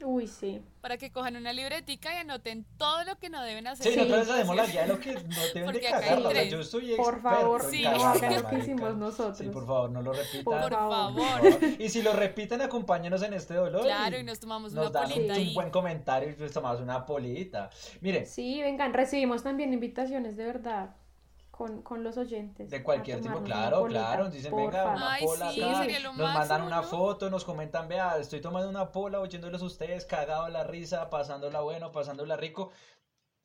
[0.02, 0.60] Uy, sí.
[0.80, 3.86] para que cojan una libretica y anoten todo lo que no deben hacer.
[3.86, 5.20] Sí, en nosotros las hacemos la guía de lo que no
[5.54, 6.28] deben de Porque acá hay cagarla.
[6.28, 6.52] o sea, tres.
[6.52, 7.82] yo soy Por experto favor, en Sí.
[7.84, 9.38] no hagan lo que hicimos nosotros.
[9.38, 10.44] Sí, por favor, no lo repitan.
[10.44, 11.22] Por Por favor.
[11.22, 11.52] favor.
[11.78, 13.82] Y si lo repiten, acompáñenos en este dolor.
[13.82, 15.54] Claro, y nos tomamos nos una dan un, polita un ahí.
[15.54, 17.70] buen comentario y nos tomamos una polita.
[18.00, 20.90] Mire, Sí, vengan, recibimos también invitaciones de verdad
[21.56, 22.68] con, con los oyentes.
[22.68, 24.28] de cualquier tipo, claro, polita, claro.
[24.28, 24.96] Dicen, venga, favor.
[24.96, 25.78] una Ay, pola sí, acá.
[25.82, 26.82] sería lo Nos mandan una ¿no?
[26.82, 31.60] foto, nos comentan, vea, estoy tomando una pola, oyéndolos a ustedes, cagado la risa, pasándola
[31.60, 32.72] bueno, pasándola rico.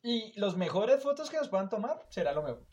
[0.02, 2.66] Y los mejores fotos que nos puedan tomar será lo mejor.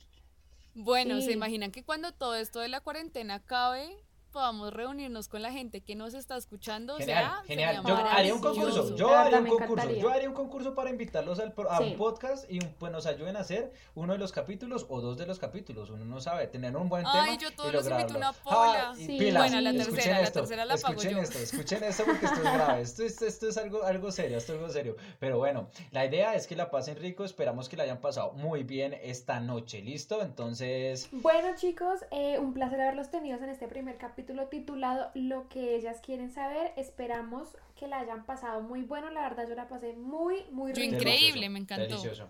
[0.73, 3.95] Bueno, ¿se imaginan que cuando todo esto de la cuarentena acabe,
[4.37, 6.93] podamos reunirnos con la gente que nos está escuchando?
[6.93, 7.75] O Genial, sea, genial.
[7.77, 8.95] sería Yo haría un concurso.
[8.95, 9.73] Yo haría un concurso.
[9.73, 10.01] encantaría.
[10.03, 11.83] Yo haría un concurso para invitarlos al, a Sí.
[11.85, 15.17] un podcast y un- pues nos ayuden a hacer uno de los capítulos o dos
[15.17, 15.89] de los capítulos.
[15.89, 17.23] Uno no sabe tener un buen tema.
[17.23, 18.89] Ay, yo todos y los invito una pola.
[18.91, 19.17] Ah, Sí.
[19.17, 21.21] pilas, Bueno, la escuchen tercera, la esto, tercera la pago escuchen yo.
[21.23, 22.81] esto, escuchen esto porque esto es grave.
[22.81, 24.95] Esto, esto, esto es algo, algo serio, esto es algo serio.
[25.19, 27.23] Pero bueno, la idea es que la pasen rico.
[27.25, 29.81] Esperamos que la hayan pasado muy bien esta noche.
[29.81, 30.21] ¿Listo?
[30.21, 35.75] Entonces, Bueno chicos, eh, un placer haberlos tenido en este primer capítulo titulado Lo que
[35.75, 36.71] ellas quieren saber.
[36.77, 39.09] Esperamos que la hayan pasado muy bueno.
[39.09, 40.95] La verdad yo la pasé muy, muy rico.
[40.95, 41.87] increíble, me encantó.
[41.87, 42.29] Delicioso.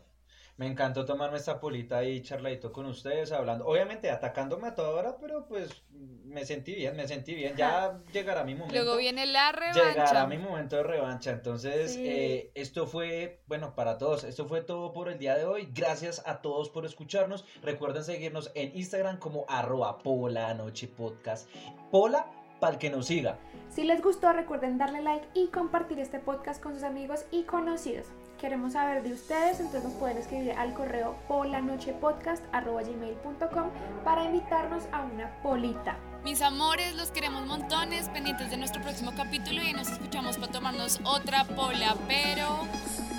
[0.57, 5.17] Me encantó tomarme esta polita y charladito con ustedes, hablando, obviamente atacándome a toda hora,
[5.21, 7.55] pero pues me sentí bien, me sentí bien.
[7.55, 8.73] Ya llegará mi momento.
[8.73, 10.25] Luego viene la Llegará revancha.
[10.27, 11.29] mi momento de revancha.
[11.31, 12.03] Entonces, Sí.
[12.07, 15.69] eh, esto fue, bueno, para todos, esto fue todo por el día de hoy.
[15.73, 17.45] Gracias a todos por escucharnos.
[17.61, 21.47] Recuerden seguirnos en Instagram como arroba pola noche podcast.
[21.91, 23.37] Pola para el que nos siga.
[23.69, 28.07] Si les gustó, recuerden darle like y compartir este podcast con sus amigos y conocidos.
[28.39, 33.69] Queremos saber de ustedes, entonces nos pueden escribir al correo polanochepodcast.gmail.com
[34.03, 35.97] para invitarnos a una polita.
[36.23, 40.99] Mis amores, los queremos montones, pendientes de nuestro próximo capítulo y nos escuchamos para tomarnos
[41.03, 42.59] otra pola, pero...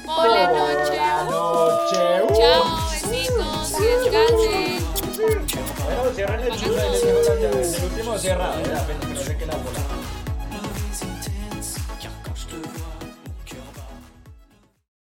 [0.06, 0.96] ¡Pola noche!
[1.28, 2.22] noche.
[2.22, 2.28] Uh.
[2.34, 4.86] Chao, besitos, que descansen.
[5.84, 8.52] Bueno, cierren el el último cierra,
[9.02, 9.97] que no sé qué la bola.